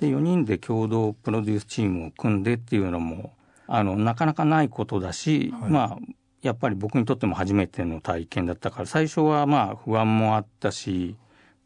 [0.00, 3.32] で4人で共同プロデュースチームを組んでっていうのも
[3.66, 5.98] あのなかなかないことだし、はい、まあ
[6.42, 11.16] やっぱり僕にとっても初めての体験だったから最初はまあ不安もあったし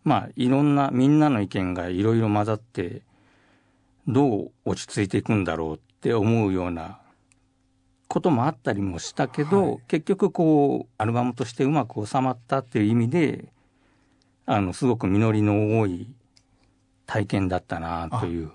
[0.05, 3.03] まあいろんなみんなの意見がいろいろ混ざって
[4.09, 7.02] どう落ち着いていくんだろうって思うような
[8.13, 13.47] こともあったりもしたけど、はい、結局こうアルバムとしてうまく収まったっていう意味で
[14.45, 16.13] あのすごく実りの多い
[17.07, 18.53] 体験だったなという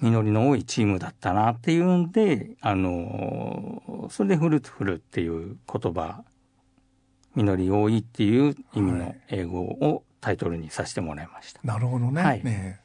[0.00, 6.24] 実りの多いチームだったなっていうんで、あの、それでフルーツフルっていう言葉、
[7.34, 11.60] 実り多いっていう意味の英語をタイトルにさせてもらいました。
[11.64, 12.22] なるほどね。
[12.22, 12.80] はい、ね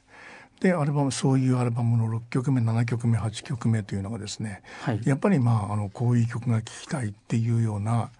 [0.60, 8.12] でアルバムそういうアルバムの6曲目7曲目8曲目というのがですね、はい、やっぱりまああのこういう曲が聴きたいっていうような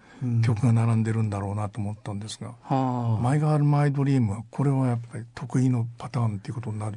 [0.42, 6.96] 曲が並んでるんだろうなと思ったんですが「うん、マイガール・マイ・ドリーム」はこれはやっぱり得意のパターンっていうことになる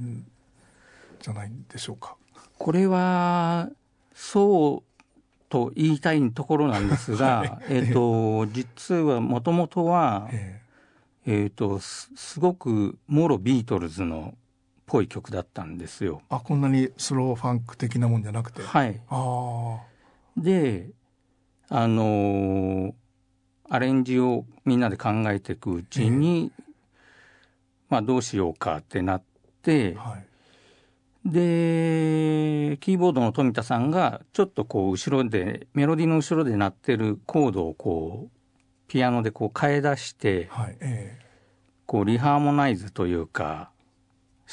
[1.22, 2.16] じゃないでしょうか？
[2.58, 3.70] これは
[4.14, 4.94] そう
[5.50, 14.34] と言いたいところなんですが、 はい、えっ、と実はもともとは、えー、えー、とすごくもろビートルズの
[14.86, 16.22] ぽい曲だったんですよ。
[16.30, 18.62] あこんなにスローファンク的なもんじゃなくて？
[18.62, 19.02] はい。
[19.10, 19.80] あ
[20.38, 20.90] で
[21.70, 22.94] あのー、
[23.70, 26.66] アレンジをみんなで考えていくうちに、えー、
[27.90, 29.24] まあどうしようかってなっ
[29.62, 30.26] て、はい
[31.26, 38.32] で、キーボードの富田さんが、ちょっとこう、後ろで、メロディーの後ろで鳴ってるコードをこう、
[38.90, 41.24] ピアノでこう変え出して、はいえー、
[41.86, 43.72] こう、リハーモナイズというか、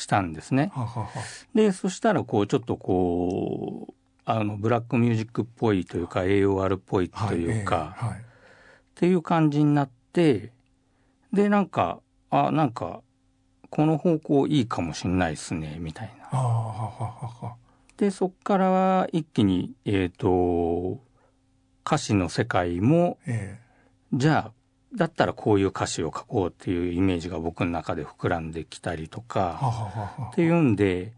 [0.01, 0.71] したんですね。
[0.75, 1.09] ははは
[1.55, 8.23] で、そしたら、こう、ちょっとこう、あの、ブラックミュージックっぽいというか、AOR っぽいというか、はいえーはい、っ
[8.95, 10.53] ていう感じになって、
[11.33, 13.03] で、なんか、あ、なんか、
[13.71, 16.29] この方向いいかもしんないですね、みたいな。
[17.97, 21.01] で、そっから一気に、えっ、ー、と、
[21.87, 24.53] 歌詞の世界も、えー、じゃあ、
[24.95, 31.13] だったらこういう歌詞を書こうっていうイメージが僕の中で膨らんできたりとか、っていうんで、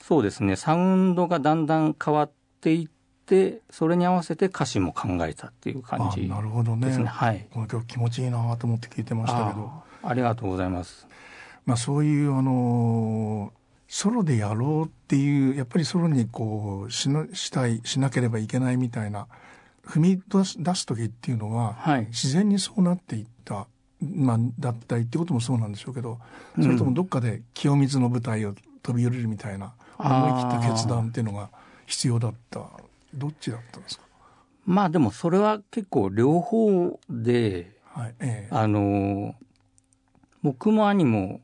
[0.00, 2.88] そうですね、サウンドがだんだん変わっていっ
[3.26, 6.34] て、それに合わせて歌詞も考えたっていう感じですね。
[6.34, 6.90] なるほどね。
[7.04, 7.46] はい。
[7.52, 9.70] この曲気持ちいいなと思って聞いてましたけど。
[10.04, 11.06] ありがとうございます。
[11.64, 13.52] まあ、そういうあの
[13.86, 19.28] ソロでやろうっていうやっぱりソロにこうしなしたいしなければいけないみたいな
[19.86, 23.66] 踏み出す出す時っていうのは、はい、自然にそうなっていった、
[24.00, 26.18] まあ、だったりってこともそうなんでしょうけど
[26.60, 31.50] それともどっかで清水の舞台を飛び降りるみたいな、思い切った決断っていうのが
[31.86, 32.60] 必要だった。
[33.14, 34.04] どっちだったんですか？
[34.64, 39.34] まあでもそれは結構両方で、はいええ、あの
[40.42, 41.40] 僕も兄も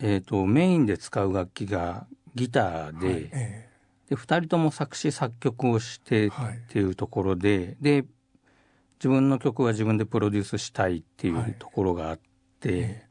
[0.00, 3.67] えーと、メインで使う楽器がギターではい、えー、
[4.08, 6.30] で2人とも作詞作曲をしてっ
[6.68, 8.04] ていうところではい、で
[8.98, 12.20] 自分の曲は自分でプロデュースしたいっていうところがあっ
[12.60, 13.06] て、はいえ。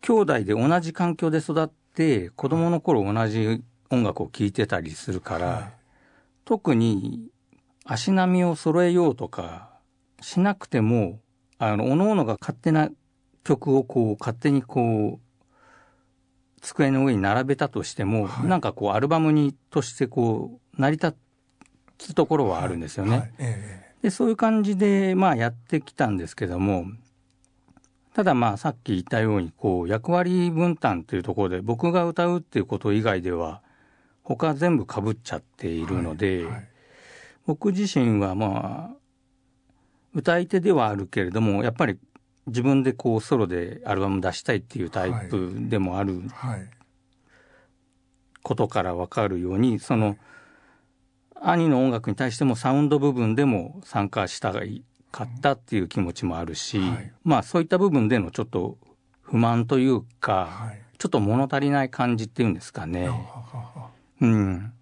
[0.00, 5.72] ー、兄弟で同じ環境で育って子供の頃同じ音楽を聴いてたりするから、
[6.46, 7.28] 特に
[7.84, 9.70] 足並みを揃えようとか
[10.20, 11.20] しなくても
[11.58, 12.90] あの各々が勝手な
[13.44, 15.23] 曲をこう勝手にこう
[16.64, 21.14] 机の上に並べたとしても、はい、なんかこうアルバムにとしてこう成り立
[21.98, 23.10] つところはあるんですよね。
[23.10, 23.20] はい。
[23.20, 23.30] はい。
[23.38, 26.86] えー、でそういう感じでまあやってきたんですけども
[28.14, 33.60] ただまあさっき言ったようにこう役割分担というところで僕が歌うっていうこと以外では
[34.22, 36.46] 他全部かぶっちゃっているので、
[37.44, 38.96] 僕自身はまあ
[40.14, 41.98] 歌い手ではあるけれどもやっぱり
[42.46, 46.22] 自分でこうソロでアルバム出したいっていうタイプでもある
[48.42, 50.16] ことから分かるようにその
[51.40, 56.80] 兄の音楽に対してもサウンド部分でも参加したかったっていう気持ちもあるし、
[57.22, 58.78] まあそういった部分でのちょっと
[59.22, 63.10] 不満というか、ちょっと物足りない感じっていうんですかね。
[64.20, 64.72] うん、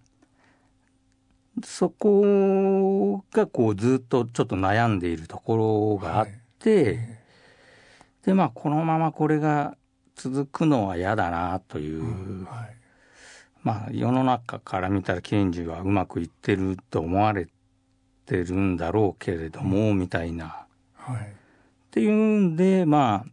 [1.64, 6.28] そこがこうずっとちょっと悩んでいるところがあっ
[6.60, 7.21] て、
[8.24, 9.76] でまあこのままこれが
[10.14, 12.76] 続くのは嫌だなという、うんはい、
[13.62, 17.48] まあ世の中から見たらケンジはうまくいってると思われ
[18.26, 21.28] てるんだろうけれども、うん、みたいな、はい、っ
[21.90, 23.30] ていうんでまあ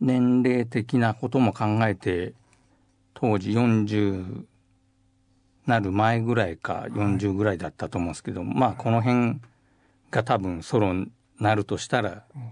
[0.00, 2.34] 年齢的なことも考えて
[3.14, 4.44] 当時40
[5.66, 9.40] なる前ぐらいか40ぐらいだったと思うんですけど、はい、まあこの辺
[10.10, 11.10] が多分ソロに
[11.40, 12.42] なるとしたら、うん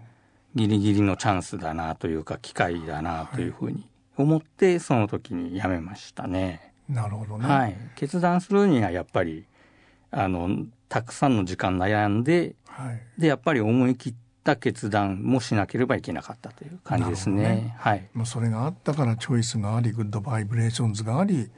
[0.55, 6.73] ギリギリのチャンスだなというか機会だなというふうに思ってその時に辞めましたね。
[6.89, 7.47] なるほどね。
[7.47, 7.77] はい。
[7.97, 9.47] 決断するにはやっぱり
[10.11, 14.15] あのたくさんの時間悩んで、はい、でやっぱり思い切っ
[14.45, 17.43] た決断もしなければいけなかったという感じですね。
[17.43, 18.09] ねはい。
[18.13, 21.51] まあそれがあったから Choice があり、 Good Vibrations があり、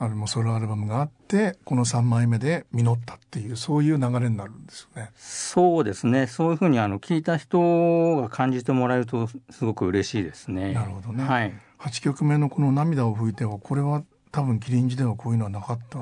[0.00, 5.10] あのソロアルバムがあってこの3枚目で実ったっていうそういう流れになるんですよね。
[5.16, 10.72] そうですねそういうふうにあの聞いた人が感じてもらえるとすごく嬉しいですね。
[10.72, 11.24] なるほどね。
[11.24, 15.98] はい、8曲目のこの「涙を拭いては」これは多分キリンジではこういうのはなかった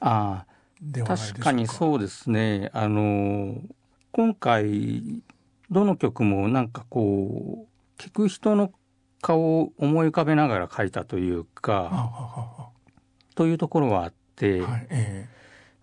[0.00, 0.44] あ
[1.06, 3.56] 確かにそうですねあの
[4.12, 5.22] 今回
[5.70, 8.70] どの曲もなんかこう聞く人の
[9.22, 12.70] 顔を思い浮かべながら書いたというか
[13.34, 15.28] というところはあって、はいえ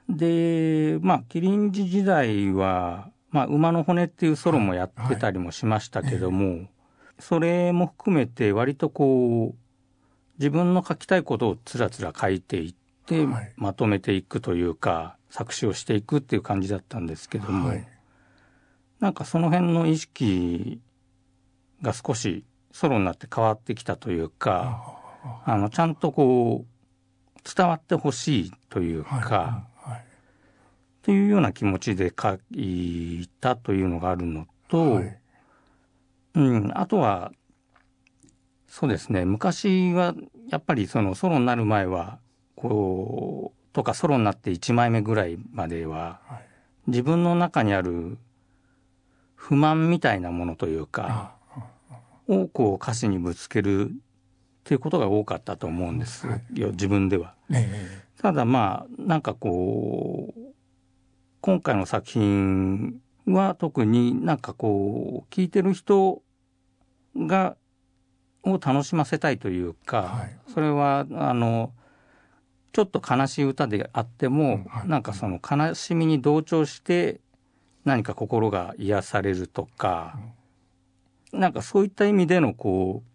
[0.09, 6.55] ー、でまあキリンジ時代は、まあ、馬の骨っていうソロもやってたりもしましたけども、はい。
[6.55, 9.61] はいえー、それも含めて割とこう
[10.37, 12.73] 自分の書きたいことをつらつら書いていっ
[13.05, 13.27] て、
[13.57, 17.87] まとめていくというか作詞をしていくっていう感じだったんですけども、はい、
[18.99, 20.81] なんかその辺の意識
[21.81, 24.97] が少しソロになって変わってきたというか
[25.45, 26.70] あのちゃんとこう
[27.43, 29.17] 伝わってほしいというか、は
[29.87, 30.03] いはい、っ
[31.01, 35.17] ていうような気持ちで書いたというのがあるのと、はい、
[36.35, 37.31] うん、あとは
[38.67, 40.15] そうですね昔は
[40.49, 42.19] やっぱりそのソロになる前は
[42.55, 46.45] こうとかソロになって1枚目ぐらいまでは、はい、
[46.87, 48.17] 自分の中にある
[49.35, 51.33] 不満みたいなものというか
[52.27, 53.91] をこう歌詞にぶつける
[54.61, 56.27] っていうことが多かったと思うんです。
[56.53, 57.33] よ、自分では。
[58.21, 60.39] ただまあなんかこう
[61.41, 66.21] 今回の作品は特になんかこう聞いてる人
[67.17, 67.57] が
[68.43, 71.71] を楽しませたいというか、はい、それはあの
[72.73, 77.19] ちょっと悲しい歌であっても、はい、なんかその悲しみに同調して
[77.85, 80.17] 何か心が癒されるとか、
[81.33, 83.10] うん、なんかそういった意味でのこう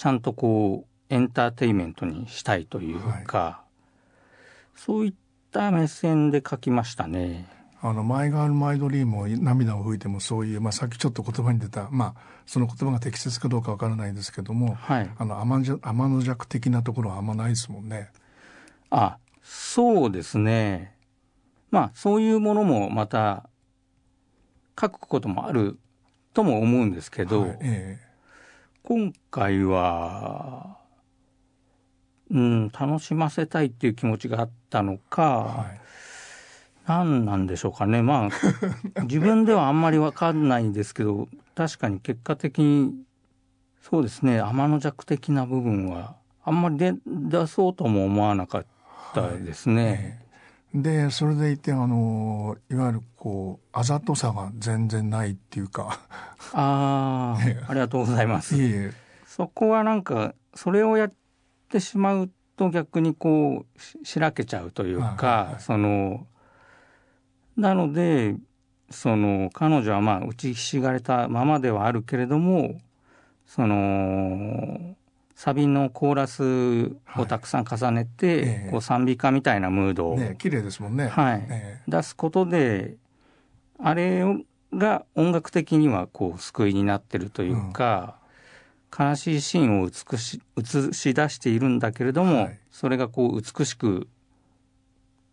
[0.00, 3.64] ちゃんとこうエンターテインメントにしたいというか、は
[4.74, 5.14] い、そういっ
[5.52, 7.46] た目線で書きましたね。
[7.82, 18.08] あの、マイガール・マイ・ドリームを涙を拭いてもそういう、まあ、さっきちょっと言葉に出た、まあ、その言葉が適切かどうかわからないですけども、はい、あの、天の弱的なところはあんまないですもんね。
[18.88, 20.96] あ、そうですね。
[21.70, 23.50] まあ、そういうものもまた、
[24.80, 25.78] 書くこともある
[26.32, 28.09] とも思うんですけど、はいええ、
[28.90, 30.76] 今回は、
[32.28, 35.80] うん、楽しませたいっていう気持ちがあったのか、はい。
[36.88, 38.02] 何なんでしょうかね。
[38.02, 38.30] まあ
[39.06, 42.92] 自分ではあんまり分かんないんですけど確かに結果的に
[43.80, 44.40] そうですね。
[44.40, 48.66] 天の弱的な部分はあんまり出出そうとも思わなかっ
[49.14, 49.84] たですね。
[49.86, 50.29] はい、
[50.74, 56.00] でそれでいてあのいわゆるこうあざとさが全然ないっていうか。
[56.52, 58.56] ああ ありがとうございます。
[58.56, 58.92] いえ
[59.26, 61.12] そこはなんかそれをやっ
[61.68, 66.26] てしまうと逆にこうしらけちゃうというか、はいはい、その
[67.56, 68.36] なので
[68.90, 72.80] その彼女はまあ打ちひしがれたままではあるけれども
[73.46, 74.96] その
[75.40, 78.64] サビのコーラスをたくさん重ねて、はいえ。
[78.68, 81.46] ー、こう賛美歌みたいなムードを、ね、綺麗ですもんね、はい。
[81.48, 82.96] えー、出すことで
[83.78, 84.22] あれ
[84.74, 88.16] が音楽的にはこう救いになってるというか、
[88.98, 94.08] うん、悲しいシーンを美し映し出しているんだけれども、はい、それがこう美しく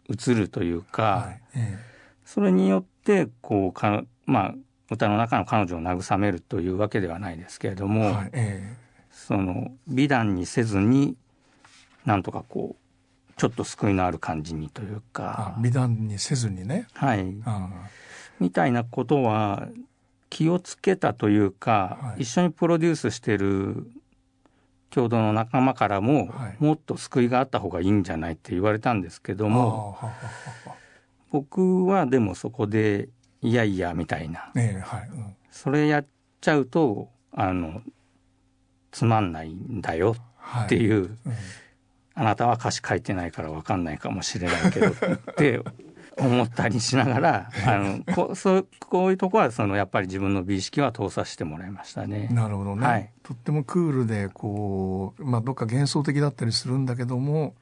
[0.09, 1.41] 映るというか、はい。
[1.55, 1.97] えー
[2.27, 4.55] それによってこうか、まあ、
[4.91, 8.29] 歌の中の彼女を慰めるというわけではないですけれども、はい。
[8.33, 8.86] えー、
[9.27, 11.17] その美談にせずに
[12.05, 15.53] なんとかこうちょっと救いのある感じにというか。
[15.61, 16.87] 美談にせずにね。
[16.93, 17.35] はい。
[18.39, 19.67] みたいなことは
[20.29, 23.91] 気をつけたというか、はい、一緒にプロデュースしてる
[24.91, 29.97] 共同の仲間からも、はい、もっと救いがあった方がいいんじゃないって言われたんですけども
[31.31, 33.09] 僕はでもそこで
[33.41, 35.09] いやいやみたいな、ねはい。
[35.09, 36.05] うん、それやっ
[36.39, 37.81] ちゃうとあの
[38.97, 40.15] つまんないんだよ
[40.65, 41.17] っていう、はいうん、
[42.15, 45.61] あなたは歌詞書いてないから分かんないかもしれないけどって
[46.17, 52.27] 思ったりしながらあのこそうこういうとこはそのやっぱり自分の美意識は通させてもらいましたね。
[52.31, 57.53] なるほどね、はい、とってもクールでこう、まあ、どっか幻想的だったりするんだけども、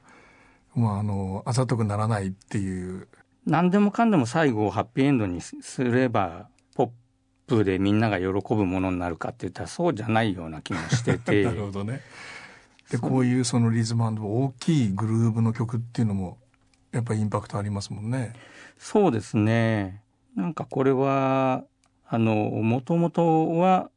[0.74, 3.08] まあ、あのあざとくならないっていう。
[3.44, 6.48] 何でもかんでも最後をハッピーエンドにすれば
[7.46, 11.44] プでみんなが喜ぶものになるかって言ったらそうじゃないような気もしてて。
[11.44, 12.00] なるほどね。
[12.90, 16.38] でこういうそのリズム大きいグルーブの曲っていうのも
[16.92, 18.32] やっぱりインパクトありますもんね。
[18.78, 20.02] そうですね。
[20.36, 21.64] なんかこれは
[22.06, 23.90] あのもともとは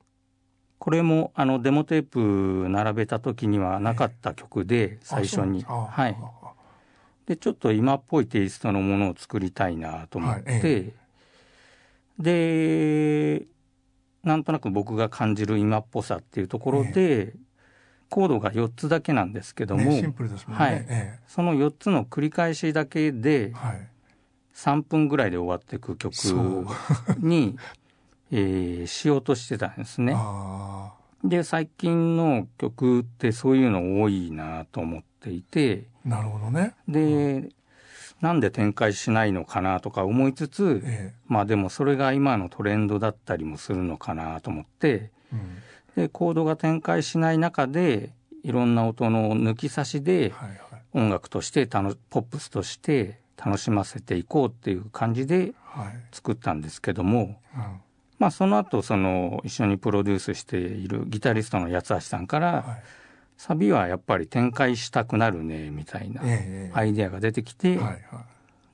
[0.80, 6.18] これもあのデモテープ並べた時にはなかった曲で最初に、はい。
[7.28, 10.93] でちょっと今っぽいテイストのものを作りたいなと思って、はいええ、
[12.20, 13.47] で
[14.24, 17.34] なんとなく僕が感じる今っぽさっていうところで、え、
[18.09, 20.86] コードが4つだけなんですけども、はい。
[21.28, 23.88] その4つの繰り返しだけで、はい、
[24.53, 26.13] 3分ぐらいで終わっていく曲
[27.20, 27.57] に、
[28.32, 30.15] えー、しようとしてたんですね。
[31.24, 36.76] で最近の曲ってそういうの多いなと思っていてなるほどね。
[36.88, 37.49] で、うん、
[38.22, 45.57] なんで展開しないのかなとか思いつつ、ええ、まあでもそれが今のトレンドだったりもするのかなと思って、うん、
[45.95, 48.11] でコードが展開しない中で
[48.43, 50.34] いろんな音の抜き差しで
[50.93, 55.53] 音楽としてポップスとして楽しませていこうっていう感じで
[56.11, 57.36] 作ったんですけども、はいうん、
[58.20, 62.63] まあその後その一緒にプロデュースしているギタリストの八橋さんから、はい
[63.40, 66.22] サビはやっぱり展開したくなるねみたいな
[66.74, 67.80] アイデアが出てきて、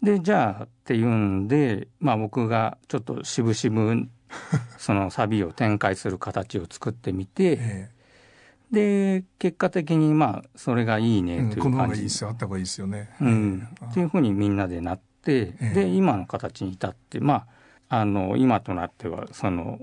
[0.02, 4.08] でじゃあっていうんで、まあ、僕がちょっと渋々
[4.80, 7.92] そのサビを展開する形を作ってみて、
[8.72, 13.12] で結果的にまあそれがいいねという感じ、うん、この方がいいですよあった方がいいですよね。
[13.22, 15.46] うん、っていうふうにみんなでなって、
[15.76, 17.46] で今の形に至ってま
[17.88, 19.80] ああの今となってはその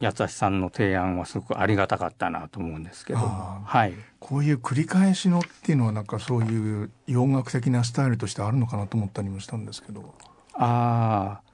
[0.00, 10.14] 八橋さんの提案はすごくありがたかったなと思うんですけど、はい、こういう繰り返しのっていうのはなんかそういう洋楽的なスタイルとしてあるのかなと思ったりもしたんですけど。
[10.54, 11.46] ああ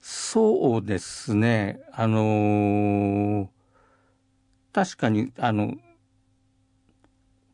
[0.00, 1.80] そうですね。
[1.92, 3.48] あのー、
[4.72, 5.74] 確かにあの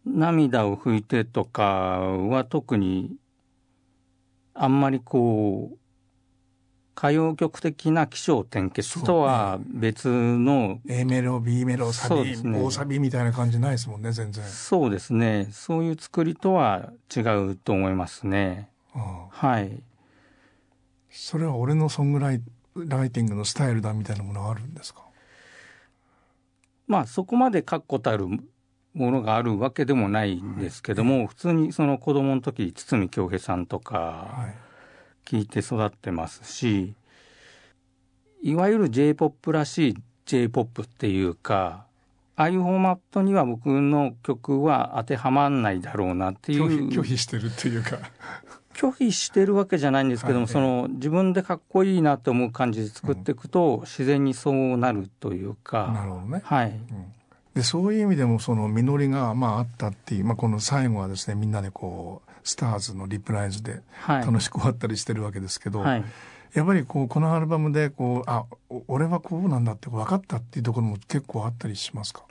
[0.05, 1.63] 涙を拭いてとか
[2.01, 3.17] は特に
[4.53, 5.79] あんまりこう
[6.95, 14.45] 歌謡曲的な起承転結とは別の、ね、A メロ B メロサビ、ね、大サビみたいな感じないですもんね全然。
[14.45, 15.49] そうですね。
[15.53, 19.83] そういう作りとは違うと思いますね、はい。
[21.11, 22.43] それは俺のソングライ
[22.77, 25.03] ライティングのスタイルだみたいなものはあるんですか？
[26.87, 28.41] まあそこまで確固たるも
[28.95, 34.72] のがあるわけでもないんですけども、はい、普通にその子供の時堤恭平さんとか、はい
[35.33, 36.93] 聞いて育ってますし
[38.43, 41.87] いわゆる j p o p らしい j p o p っていうか
[42.37, 46.89] ああいうフォーマットには僕の曲は当てはまんないだろうなっていう。
[46.89, 47.99] 拒否してるっていうか。
[48.75, 55.93] 拒否してるわけじゃないんですけども、はい、その自分でかっこいいなと思う感じで作っていくと、うん、自然にそうなるというか。
[55.95, 56.41] なるほどね。
[56.43, 57.13] はい、うん。
[57.55, 66.05] でそういう意味でもその実りがまああったっていう、まあ、この最後はですねみんなでこうスターズのリプライズで楽しく終わったりしてるわけですけど、はい、
[66.55, 68.45] やっぱりこうこのアルバムでこうあ
[68.89, 72.25] 俺はこうなんだって分かったっていうところも結構あったりしますか？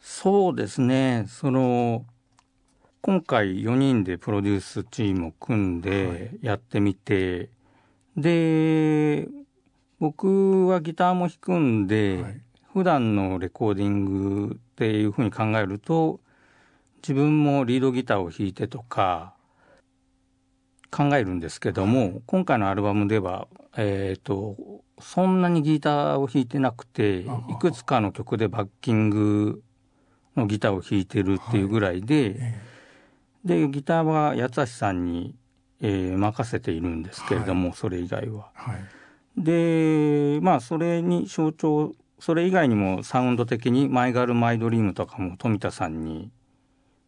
[0.00, 1.26] そうですね。
[1.28, 2.04] その
[3.02, 7.48] 今回4人でプロデュースチームを組んでやってみて、はい、
[8.16, 9.28] で
[9.98, 12.40] 僕はギターも弾くんで、はい、
[12.72, 16.20] 普段のレコーディングっていうふうに考えると
[17.02, 19.34] 自分もリードギターを弾いてとか
[20.90, 23.46] 考えるんですけども今回のアルバムでは、
[23.76, 24.56] えーと、
[25.00, 27.26] そんなにギターを弾いてなくてい
[27.60, 29.62] くつかの曲でバッキング
[30.36, 32.36] のギターを弾いてるっていうぐらいで、
[33.44, 35.36] はい、でギターは八橋さんに、
[35.80, 38.50] えー、任せているんですけれども、はい、それ以外は。
[38.54, 38.80] はい、
[39.36, 46.30] でまあそれに象徴それ以外にもサウンド的に「マイガル・マイ・ドリーム」とかも富田さんに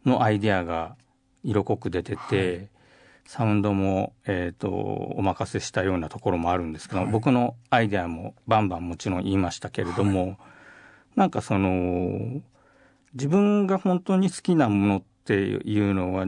[0.04, 0.96] のアイデアが
[1.44, 2.68] 色濃く出てて、はい、
[3.26, 10.36] サウンドも、えーと、お任せしたようなところもあるんですけど、はい、僕のアイデアもバンバンもちろん言いましたけれども、はい、
[11.16, 12.40] なんかその
[13.14, 16.26] 自分が本当に好きなものっていうのは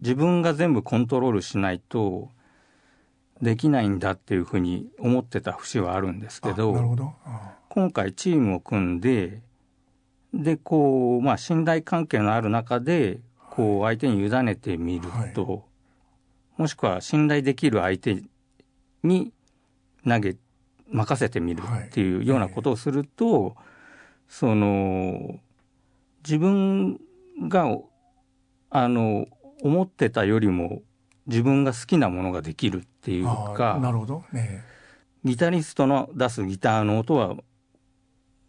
[0.00, 2.30] 自分が全部コントロールしないと
[3.42, 6.72] できないんだっていうふうに思ってた節はあるんですけど
[7.68, 9.42] 今回チームを組んで
[10.34, 13.20] でこう、まあ、信頼関係のある中で
[13.50, 15.62] こう相手に委ねてみると、はい、
[16.58, 18.22] もしくは信頼できる相手
[19.02, 19.32] に
[20.06, 20.36] 投げ
[20.90, 23.54] 任せてみるっていうようなことをすると、はい、
[24.28, 25.38] その
[26.24, 27.00] 自分
[27.48, 27.78] が
[28.70, 29.26] あの
[29.62, 30.82] 思ってたよりも
[31.26, 34.64] 自分が好きなものができるっていうかなるほど、ね、
[35.24, 37.36] ギタリストの出すギターの音は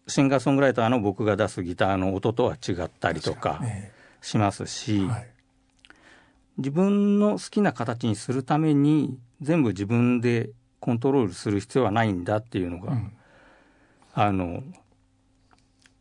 [0.10, 3.62] シンガーソングライターの僕が出すギターの音とは違ったりとか
[4.22, 5.28] しますし、はい、
[6.58, 10.50] 自分の好きな形にするために全部自分で
[10.80, 13.12] コントロールする必要はないんだっていうのが、うん、
[14.14, 14.64] あの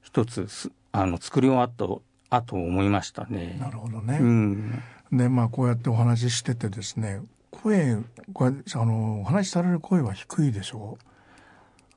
[0.02, 0.48] 一つ
[0.92, 1.84] あの作り終わった
[2.30, 3.56] あと思いましたね。
[3.60, 4.18] なるほどね。
[4.20, 4.82] うん、
[5.12, 11.04] でまあこうやってお話ししててですね声あのお話しされる声は低いでしょう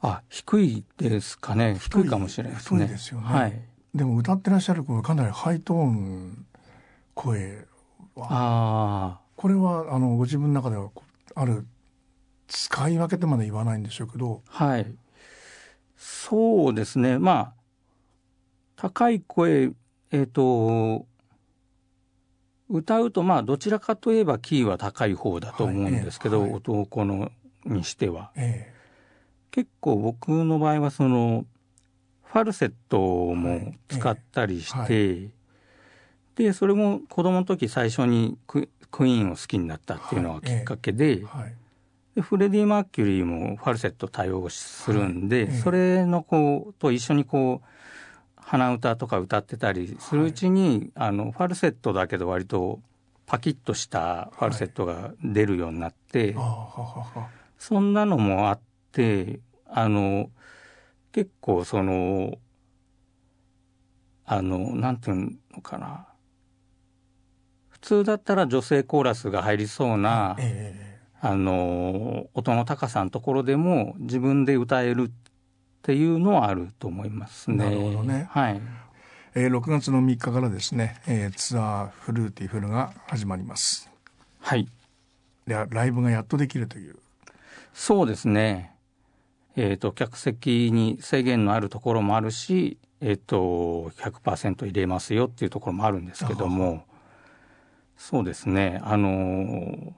[0.01, 1.77] あ、低いですかね。
[1.79, 2.87] 低いかもしれないですね。
[2.87, 3.27] ですよね。
[3.27, 3.61] はい。
[3.93, 6.45] でも歌ってらっしゃる声かなりハイトーン
[7.13, 7.67] 声
[8.15, 8.27] は。
[8.29, 9.19] ああ。
[9.35, 10.89] これはあのご自分の中では
[11.35, 11.65] ある
[12.47, 14.41] 使い分けてまで言わないんでしょうけど。
[14.47, 14.87] はい。
[15.97, 17.19] そうですね。
[17.19, 17.53] まあ
[18.75, 19.71] 高い声
[20.09, 21.05] えっ、ー、と
[22.69, 27.31] 歌うとまあどちらかといえばキーは高い方だと思うんですけど、はいえーはい、男の
[27.65, 28.31] にしては。
[28.35, 28.80] えー
[29.51, 31.45] 結構僕の場合はその
[32.23, 35.31] ファルセットも使ったりして、はいはい、
[36.35, 41.55] でそれも子供の時最初にククイーンを好きになったっていうのがきっかけではい、
[42.15, 47.67] でフレディ・マーキュリーもファルセット対応するんで、それのこうと一緒にこう
[48.35, 52.81] 鼻歌とか歌ってたりするうちに、あのファルセットだけど割と
[53.25, 56.35] パキッとしたファルセットが出るようになって、
[57.57, 58.70] そんなのもあって。
[59.67, 60.29] あの
[61.11, 62.37] 結構その
[64.25, 66.07] あのなんていうのかな
[67.69, 75.11] 普通だったら女性コーラスが入りそうな、えー、あの音の高さのところでも自分で歌えるっ
[75.81, 77.57] ていうのはあると思いますね。
[77.57, 78.27] なるほどね。
[78.29, 78.61] はい。
[79.33, 83.89] えー、6月の3日からですね、えー、ツアー Fruitful が始まります。
[84.39, 84.67] はい。
[85.47, 86.95] でライブがやっとできるという。
[87.73, 88.75] そうですね。
[89.55, 96.85] えっ、ー、と客席に制限のあるところもあるし、えっ、ー、と100%入れますよっていうところもあるんですけども、
[97.97, 98.79] そうですね。
[98.83, 99.93] あのー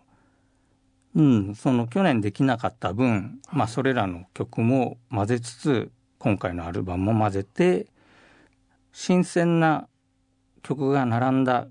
[1.15, 7.87] うん、その去年できなかった分、まあ、それらの曲も混ぜつつ今回のアルバムも混ぜて
[8.91, 9.87] 新鮮な
[10.63, 11.67] 曲が並んだ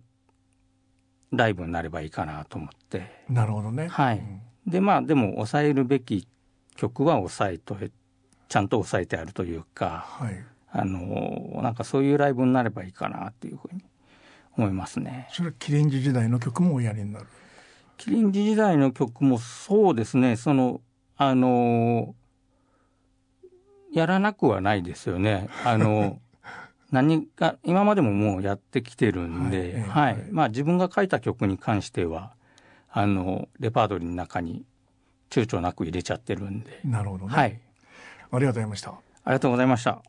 [1.33, 3.25] ライブになればいいかなと思って。
[3.29, 3.89] なるほどね。
[3.89, 6.29] はい、うん、でまあでも抑えるべき
[6.77, 7.77] 曲は抑えと
[8.49, 13.83] ちゃんと抑えてあるというか、はい、あのなんかそういうライブになればいいかなっていうふうに
[14.57, 15.29] 思いますね。
[15.31, 17.27] それはキリンジ時代の曲もおやりになる？
[17.97, 20.81] キリンジ時代の曲もそうですね、その、
[21.17, 22.17] あの、
[23.93, 25.49] やらなくはないですよね。
[25.65, 26.21] あの、
[26.91, 30.15] 何か、今までももうやってきてるんで、はい。
[30.15, 32.35] はい、まあ自分が書いた曲に関しては、
[32.91, 34.65] あの、レパートリーの中に
[35.33, 36.81] 躊躇なく入れちゃってるんで。
[36.85, 37.35] なるほどね。
[37.35, 37.59] はい。
[38.31, 38.91] ありがとうございました。
[38.91, 38.95] あ
[39.29, 40.03] りがとうございました。